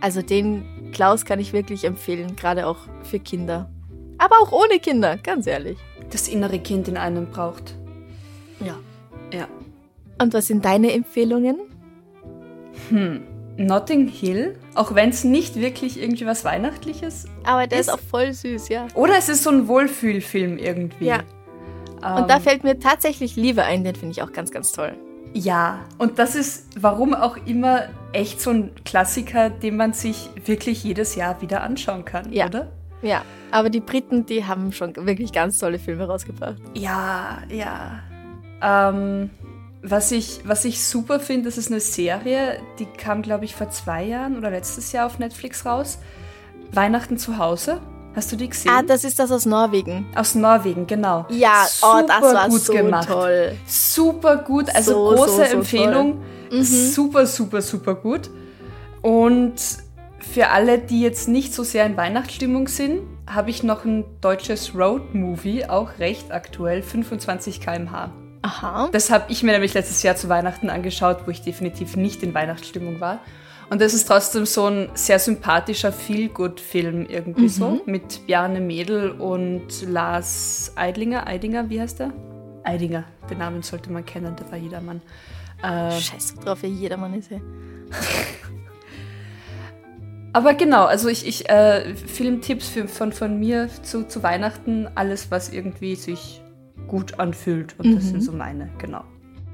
Also 0.00 0.22
den 0.22 0.90
Klaus 0.92 1.24
kann 1.24 1.38
ich 1.38 1.52
wirklich 1.52 1.84
empfehlen, 1.84 2.36
gerade 2.36 2.66
auch 2.66 2.78
für 3.02 3.18
Kinder. 3.18 3.70
Aber 4.18 4.36
auch 4.40 4.52
ohne 4.52 4.78
Kinder, 4.78 5.16
ganz 5.16 5.46
ehrlich. 5.46 5.78
Das 6.10 6.28
innere 6.28 6.58
Kind 6.58 6.88
in 6.88 6.96
einem 6.96 7.26
braucht. 7.30 7.74
Ja. 8.60 8.76
Ja. 9.32 9.48
Und 10.20 10.32
was 10.32 10.46
sind 10.46 10.64
deine 10.64 10.92
Empfehlungen? 10.92 11.58
Notting 13.58 14.08
Hill, 14.08 14.56
auch 14.74 14.94
wenn 14.94 15.10
es 15.10 15.24
nicht 15.24 15.56
wirklich 15.56 16.00
irgendwie 16.00 16.26
was 16.26 16.44
Weihnachtliches 16.44 17.26
Aber 17.44 17.66
der 17.66 17.80
ist, 17.80 17.88
Ist- 17.88 17.94
auch 17.94 17.98
voll 18.10 18.32
süß, 18.32 18.68
ja. 18.68 18.86
Oder 18.94 19.14
es 19.18 19.28
ist 19.28 19.42
so 19.42 19.50
ein 19.50 19.66
Wohlfühlfilm 19.68 20.58
irgendwie. 20.58 21.06
Ja. 21.06 21.20
Ähm, 22.04 22.22
Und 22.22 22.30
da 22.30 22.38
fällt 22.40 22.64
mir 22.64 22.78
tatsächlich 22.78 23.36
Liebe 23.36 23.62
ein, 23.64 23.82
den 23.84 23.94
finde 23.94 24.12
ich 24.12 24.22
auch 24.22 24.32
ganz, 24.32 24.50
ganz 24.50 24.72
toll. 24.72 24.92
Ja, 25.32 25.80
und 25.98 26.18
das 26.18 26.34
ist 26.34 26.66
warum 26.80 27.12
auch 27.14 27.36
immer 27.46 27.84
echt 28.12 28.40
so 28.40 28.50
ein 28.50 28.70
Klassiker, 28.84 29.50
den 29.50 29.76
man 29.76 29.92
sich 29.92 30.30
wirklich 30.44 30.82
jedes 30.84 31.14
Jahr 31.14 31.40
wieder 31.42 31.62
anschauen 31.62 32.04
kann, 32.04 32.32
Ja. 32.32 32.46
oder? 32.46 32.68
Ja, 33.02 33.22
aber 33.50 33.68
die 33.70 33.80
Briten, 33.80 34.24
die 34.24 34.44
haben 34.46 34.72
schon 34.72 34.94
wirklich 34.96 35.32
ganz 35.32 35.58
tolle 35.58 35.78
Filme 35.78 36.06
rausgebracht. 36.06 36.56
Ja, 36.74 37.38
ja. 37.50 38.00
Ähm, 38.62 39.30
was, 39.88 40.10
ich, 40.10 40.40
was 40.44 40.64
ich 40.64 40.84
super 40.84 41.20
finde, 41.20 41.44
das 41.44 41.58
ist 41.58 41.70
eine 41.70 41.80
Serie, 41.80 42.60
die 42.78 42.86
kam, 42.86 43.22
glaube 43.22 43.44
ich, 43.44 43.54
vor 43.54 43.70
zwei 43.70 44.04
Jahren 44.04 44.36
oder 44.36 44.50
letztes 44.50 44.92
Jahr 44.92 45.06
auf 45.06 45.18
Netflix 45.18 45.64
raus. 45.64 45.98
Weihnachten 46.72 47.18
zu 47.18 47.38
Hause. 47.38 47.80
Hast 48.14 48.32
du 48.32 48.36
die 48.36 48.48
gesehen? 48.48 48.72
Ah, 48.74 48.82
das 48.82 49.04
ist 49.04 49.18
das 49.18 49.30
aus 49.30 49.46
Norwegen. 49.46 50.06
Aus 50.16 50.34
Norwegen, 50.34 50.86
genau. 50.86 51.26
Ja, 51.28 51.66
oh, 51.82 52.00
das 52.06 52.16
Super 52.16 52.34
war 52.34 52.48
gut 52.48 52.60
so 52.60 52.72
gemacht. 52.72 53.08
toll. 53.08 53.52
Super 53.66 54.36
gut, 54.38 54.74
also 54.74 54.92
So, 54.92 55.14
große 55.14 55.30
so, 55.30 55.36
so 55.36 55.42
Empfehlung. 55.42 56.22
Super, 56.62 57.26
super, 57.26 57.62
super 57.62 57.94
gut. 57.94 58.30
Und 59.02 59.54
für 60.18 60.48
alle, 60.48 60.78
die 60.78 61.00
jetzt 61.02 61.28
nicht 61.28 61.54
so 61.54 61.62
sehr 61.62 61.86
in 61.86 61.96
Weihnachtsstimmung 61.96 62.66
sind, 62.68 63.02
habe 63.28 63.50
ich 63.50 63.62
noch 63.62 63.84
ein 63.84 64.04
deutsches 64.20 64.74
Road-Movie, 64.74 65.66
auch 65.66 65.98
recht 65.98 66.32
aktuell, 66.32 66.82
25 66.82 67.60
km/h. 67.60 68.10
Aha. 68.42 68.88
Das 68.92 69.10
habe 69.10 69.24
ich 69.28 69.42
mir 69.42 69.52
nämlich 69.52 69.74
letztes 69.74 70.02
Jahr 70.02 70.16
zu 70.16 70.28
Weihnachten 70.28 70.70
angeschaut, 70.70 71.26
wo 71.26 71.30
ich 71.30 71.42
definitiv 71.42 71.96
nicht 71.96 72.22
in 72.22 72.34
Weihnachtsstimmung 72.34 73.00
war. 73.00 73.20
Und 73.68 73.80
das 73.80 73.94
ist 73.94 74.06
trotzdem 74.06 74.46
so 74.46 74.66
ein 74.66 74.90
sehr 74.94 75.18
sympathischer 75.18 75.92
Feel-Good-Film 75.92 77.06
irgendwie 77.06 77.48
so. 77.48 77.80
Mit 77.86 78.26
Bjarne 78.26 78.60
Mädel 78.60 79.10
und 79.10 79.82
Lars 79.82 80.72
Eidlinger. 80.76 81.26
Eidinger, 81.26 81.68
wie 81.68 81.80
heißt 81.80 81.98
der? 81.98 82.12
Eidinger, 82.62 83.04
den 83.30 83.38
Namen 83.38 83.62
sollte 83.62 83.90
man 83.90 84.04
kennen, 84.04 84.36
der 84.36 84.50
war 84.50 84.58
jedermann. 84.58 85.00
Äh, 85.62 86.00
Scheiß 86.00 86.34
drauf, 86.36 86.62
ja, 86.62 86.68
jedermann 86.68 87.14
ist 87.14 87.30
ja. 87.30 87.38
aber 90.32 90.54
genau, 90.54 90.84
also 90.84 91.08
ich, 91.08 91.26
ich 91.26 91.48
äh, 91.48 91.94
Filmtipps 91.94 92.68
für, 92.68 92.88
von, 92.88 93.12
von 93.12 93.38
mir 93.38 93.70
zu, 93.82 94.06
zu 94.06 94.22
Weihnachten, 94.22 94.88
alles, 94.94 95.30
was 95.30 95.48
irgendwie 95.48 95.94
sich 95.94 96.42
gut 96.88 97.18
anfühlt. 97.18 97.74
Und 97.78 97.94
das 97.94 98.04
sind 98.04 98.22
so 98.22 98.32
meine, 98.32 98.70
genau. 98.78 99.04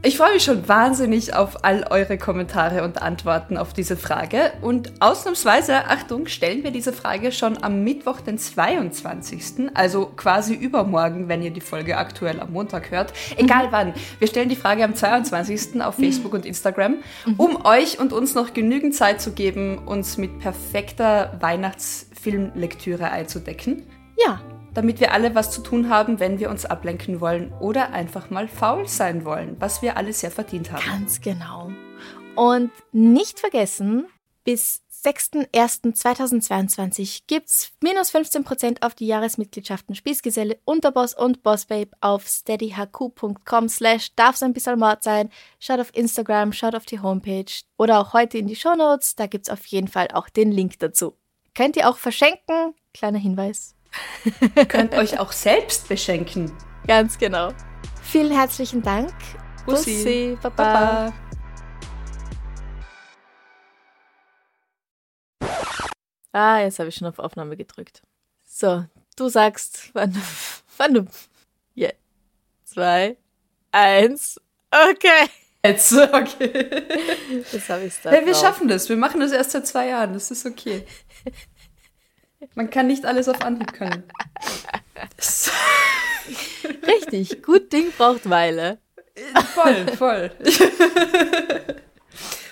Ich 0.04 0.16
freue 0.16 0.32
mich 0.34 0.42
schon 0.42 0.68
wahnsinnig 0.68 1.32
auf 1.36 1.64
all 1.64 1.86
eure 1.88 2.18
Kommentare 2.18 2.82
und 2.82 3.00
Antworten 3.00 3.56
auf 3.56 3.72
diese 3.72 3.96
Frage. 3.96 4.50
Und 4.60 4.94
ausnahmsweise, 5.00 5.84
Achtung, 5.86 6.26
stellen 6.26 6.64
wir 6.64 6.72
diese 6.72 6.92
Frage 6.92 7.30
schon 7.30 7.62
am 7.62 7.84
Mittwoch, 7.84 8.20
den 8.20 8.36
22., 8.36 9.70
also 9.74 10.06
quasi 10.06 10.54
übermorgen, 10.54 11.28
wenn 11.28 11.40
ihr 11.40 11.52
die 11.52 11.60
Folge 11.60 11.98
aktuell 11.98 12.40
am 12.40 12.52
Montag 12.52 12.90
hört. 12.90 13.12
Egal 13.36 13.68
wann. 13.70 13.94
Wir 14.18 14.26
stellen 14.26 14.48
die 14.48 14.56
Frage 14.56 14.82
am 14.82 14.96
22. 14.96 15.80
auf 15.80 15.94
Facebook 15.94 16.34
und 16.34 16.46
Instagram, 16.46 16.96
um 17.36 17.64
euch 17.64 18.00
und 18.00 18.12
uns 18.12 18.34
noch 18.34 18.54
genügend 18.54 18.96
Zeit 18.96 19.20
zu 19.20 19.30
geben, 19.30 19.78
uns 19.86 20.18
mit 20.18 20.40
perfekter 20.40 21.36
Weihnachtsfilmlektüre 21.38 23.08
einzudecken 23.08 23.84
Ja, 24.16 24.40
damit 24.74 25.00
wir 25.00 25.12
alle 25.12 25.34
was 25.34 25.50
zu 25.50 25.62
tun 25.62 25.88
haben, 25.88 26.20
wenn 26.20 26.38
wir 26.38 26.50
uns 26.50 26.64
ablenken 26.64 27.20
wollen 27.20 27.52
oder 27.60 27.92
einfach 27.92 28.30
mal 28.30 28.48
faul 28.48 28.88
sein 28.88 29.24
wollen, 29.24 29.56
was 29.58 29.82
wir 29.82 29.96
alle 29.96 30.12
sehr 30.12 30.30
verdient 30.30 30.72
haben. 30.72 30.84
ganz 30.84 31.20
genau. 31.20 31.70
Und 32.34 32.70
nicht 32.92 33.40
vergessen, 33.40 34.06
bis 34.44 34.82
6.01.2022 35.04 37.22
gibt's 37.26 37.72
minus 37.82 38.14
15% 38.14 38.82
auf 38.82 38.94
die 38.94 39.08
Jahresmitgliedschaften 39.08 39.96
Spießgeselle, 39.96 40.58
Unterboss 40.64 41.12
und 41.14 41.42
Bossbabe 41.42 41.90
auf 42.00 42.28
steadyhq.com 42.28 43.68
slash 43.68 44.14
darf's 44.14 44.44
ein 44.44 44.52
bisschen 44.52 44.78
Mord 44.78 45.02
sein. 45.02 45.30
Schaut 45.58 45.80
auf 45.80 45.92
Instagram, 45.94 46.52
schaut 46.52 46.76
auf 46.76 46.86
die 46.86 47.00
Homepage 47.00 47.50
oder 47.76 47.98
auch 48.00 48.12
heute 48.12 48.38
in 48.38 48.46
die 48.46 48.54
Shownotes, 48.54 49.16
da 49.16 49.26
gibt's 49.26 49.50
auf 49.50 49.66
jeden 49.66 49.88
Fall 49.88 50.06
auch 50.12 50.28
den 50.28 50.52
Link 50.52 50.78
dazu. 50.78 51.16
Könnt 51.54 51.76
ihr 51.76 51.90
auch 51.90 51.96
verschenken, 51.96 52.74
kleiner 52.94 53.18
Hinweis. 53.18 53.74
Ihr 54.56 54.64
könnt 54.68 54.94
euch 54.94 55.18
auch 55.18 55.32
selbst 55.32 55.88
beschenken. 55.88 56.52
Ganz 56.86 57.18
genau. 57.18 57.52
Vielen 58.02 58.32
herzlichen 58.32 58.82
Dank. 58.82 59.14
Bussi. 59.66 59.94
Bussi, 59.94 60.38
Baba. 60.42 61.10
Baba. 61.10 61.12
Ah, 66.32 66.60
jetzt 66.60 66.78
habe 66.78 66.88
ich 66.88 66.94
schon 66.94 67.08
auf 67.08 67.18
Aufnahme 67.18 67.56
gedrückt. 67.56 68.02
So, 68.44 68.84
du 69.16 69.28
sagst, 69.28 69.90
wann, 69.92 70.16
wann 70.78 70.94
du. 70.94 71.06
Ja. 71.74 71.90
Zwei, 72.64 73.16
eins. 73.70 74.40
Okay. 74.70 75.28
Jetzt, 75.64 75.92
okay. 75.92 76.82
Jetzt 77.52 77.68
habe 77.68 77.82
ich 77.84 77.94
es 77.94 78.00
da. 78.02 78.10
Hey, 78.10 78.24
wir 78.24 78.32
drauf. 78.32 78.42
schaffen 78.42 78.66
das. 78.66 78.88
Wir 78.88 78.96
machen 78.96 79.20
das 79.20 79.30
erst 79.30 79.52
seit 79.52 79.66
zwei 79.66 79.88
Jahren. 79.88 80.12
Das 80.14 80.30
ist 80.30 80.44
okay. 80.44 80.86
Man 82.54 82.70
kann 82.70 82.86
nicht 82.86 83.04
alles 83.04 83.28
auf 83.28 83.40
Anhieb 83.42 83.72
können. 83.72 84.04
Richtig. 86.86 87.42
Gut 87.42 87.72
Ding 87.72 87.92
braucht 87.96 88.28
Weile. 88.28 88.78
Voll, 89.54 89.88
voll. 89.96 90.30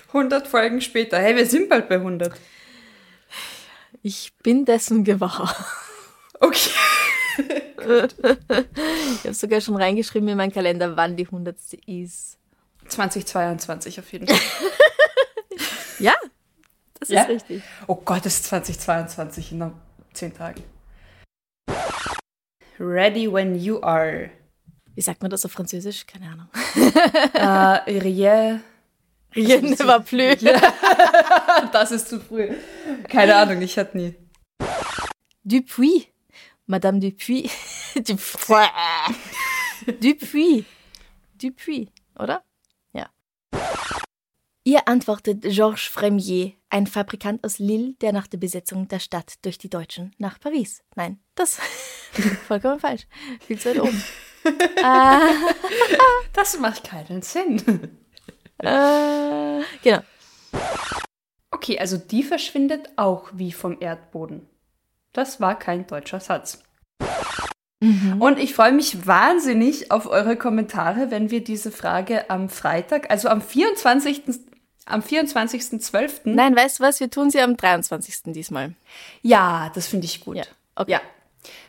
100 0.09 0.47
Folgen 0.49 0.81
später. 0.81 1.19
Hey, 1.19 1.37
wir 1.37 1.47
sind 1.47 1.69
bald 1.69 1.89
bei 1.89 1.97
100. 1.97 2.33
Ich 4.03 4.33
bin 4.43 4.65
dessen 4.65 5.05
gewahr. 5.05 5.55
Okay. 6.39 6.71
Ich 7.79 9.25
habe 9.25 9.35
sogar 9.35 9.61
schon 9.61 9.77
reingeschrieben 9.77 10.29
in 10.29 10.37
meinen 10.37 10.53
Kalender, 10.53 10.97
wann 10.97 11.17
die 11.17 11.27
hundertste 11.27 11.79
ist. 11.87 12.39
2022 12.89 14.01
auf 14.01 14.13
jeden 14.13 14.27
Fall. 14.27 14.39
Ja, 15.99 16.15
das 17.01 17.09
Ja? 17.09 17.23
ist 17.23 17.29
richtig. 17.31 17.63
Oh 17.87 17.97
Gott, 17.97 18.25
es 18.27 18.35
ist 18.37 18.45
2022 18.45 19.53
in 19.53 19.73
10 20.13 20.35
Tagen. 20.35 20.63
Ready 22.79 23.31
when 23.31 23.55
you 23.59 23.81
are. 23.83 24.31
Wie 24.95 25.03
sagt 25.03 25.23
man 25.23 25.31
das 25.31 25.45
auf 25.45 25.53
Französisch? 25.53 26.07
Keine 26.07 26.27
Ahnung. 26.31 26.49
Äh, 27.35 27.99
rien. 28.01 28.63
Rien 29.35 29.63
ne 29.65 29.79
va 29.79 30.01
plus. 30.01 30.39
Das 31.73 31.93
ist 31.93 32.09
zu 32.09 32.19
früh. 32.21 32.49
Keine 33.09 33.37
Ahnung, 33.37 33.63
ich 33.63 33.79
hatte 33.79 33.97
nie. 33.97 34.15
Dupuis. 35.45 36.07
Madame 36.67 36.99
Dupuis. 36.99 37.51
Dupuis. 37.95 38.69
Dupuis. 40.01 40.65
Dupuis, 41.41 41.89
oder? 42.19 42.43
Ihr 44.63 44.87
antwortet 44.89 45.43
Georges 45.43 45.85
Fremier, 45.85 46.53
ein 46.69 46.87
Fabrikant 46.87 47.43
aus 47.45 47.59
Lille, 47.59 47.95
der 48.03 48.13
nach 48.13 48.27
der 48.27 48.37
Besetzung 48.37 48.89
der 48.89 48.99
Stadt 48.99 49.35
durch 49.43 49.57
die 49.57 49.71
Deutschen 49.71 50.15
nach 50.19 50.39
Paris. 50.39 50.83
Nein, 50.97 51.19
das 51.35 51.59
vollkommen 52.47 52.79
falsch. 52.79 53.07
Viel 53.47 53.59
zu 53.59 53.71
weit 53.71 53.81
oben. 53.81 54.05
Das 56.33 56.59
macht 56.59 56.85
keinen 56.85 57.23
Sinn. 57.23 57.99
Äh, 58.59 59.63
genau. 59.83 60.01
Okay, 61.51 61.79
also 61.79 61.97
die 61.97 62.23
verschwindet 62.23 62.91
auch 62.97 63.31
wie 63.33 63.53
vom 63.53 63.79
Erdboden. 63.81 64.47
Das 65.13 65.41
war 65.41 65.59
kein 65.59 65.87
deutscher 65.87 66.21
Satz. 66.21 66.63
Und 67.83 68.39
ich 68.39 68.55
freue 68.55 68.73
mich 68.73 69.07
wahnsinnig 69.07 69.91
auf 69.91 70.07
eure 70.07 70.37
Kommentare, 70.37 71.11
wenn 71.11 71.31
wir 71.31 71.43
diese 71.43 71.71
Frage 71.71 72.29
am 72.29 72.51
Freitag, 72.51 73.11
also 73.11 73.29
am 73.29 73.41
24. 73.41 74.50
Am 74.87 75.01
24.12. 75.01 76.21
Nein, 76.25 76.57
weißt 76.57 76.79
du 76.81 76.83
was? 76.85 77.01
Wir 77.01 77.11
tun 77.11 77.31
sie 77.31 77.41
am 77.41 77.57
23. 77.57 78.33
diesmal. 78.33 78.75
Ja, 79.23 79.71
das 79.75 79.87
finde 79.87 80.07
ich 80.07 80.21
gut. 80.21 80.37
Ja, 80.37 80.45
okay. 80.75 80.93
Ja. 80.93 81.01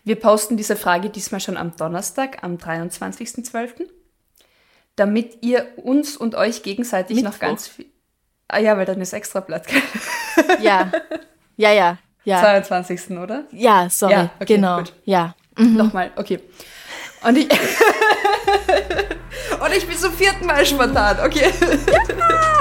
Wir 0.04 0.20
posten 0.20 0.58
diese 0.58 0.76
Frage 0.76 1.10
diesmal 1.10 1.40
schon 1.40 1.58
am 1.58 1.76
Donnerstag, 1.76 2.44
am 2.44 2.58
23.12., 2.58 3.88
damit 4.96 5.38
ihr 5.42 5.68
uns 5.78 6.18
und 6.18 6.36
euch 6.36 6.64
gegenseitig 6.64 7.18
noch 7.18 7.32
Mittwoch. 7.32 7.40
ganz 7.40 7.68
viel. 7.68 7.86
Ah 8.48 8.60
ja, 8.60 8.78
weil 8.78 8.86
dann 8.86 9.00
ist 9.02 9.14
Extrablatt. 9.14 9.66
Ja. 10.62 10.92
Ja, 11.58 11.72
ja. 11.72 11.98
Ja. 12.24 12.40
22. 12.42 13.18
oder? 13.18 13.44
Ja, 13.52 13.90
sorry. 13.90 14.14
Ja, 14.14 14.30
okay, 14.40 14.56
genau. 14.56 14.78
gut. 14.78 14.94
Ja. 15.06 15.36
Nochmal, 15.58 16.12
okay. 16.16 16.40
Und 17.24 17.38
ich. 17.38 17.50
und 19.60 19.74
ich 19.76 19.88
bin 19.88 19.98
zum 19.98 20.14
vierten 20.14 20.46
Mal 20.46 20.66
spontan, 20.66 21.18
okay. 21.26 21.52
Hold 21.52 22.61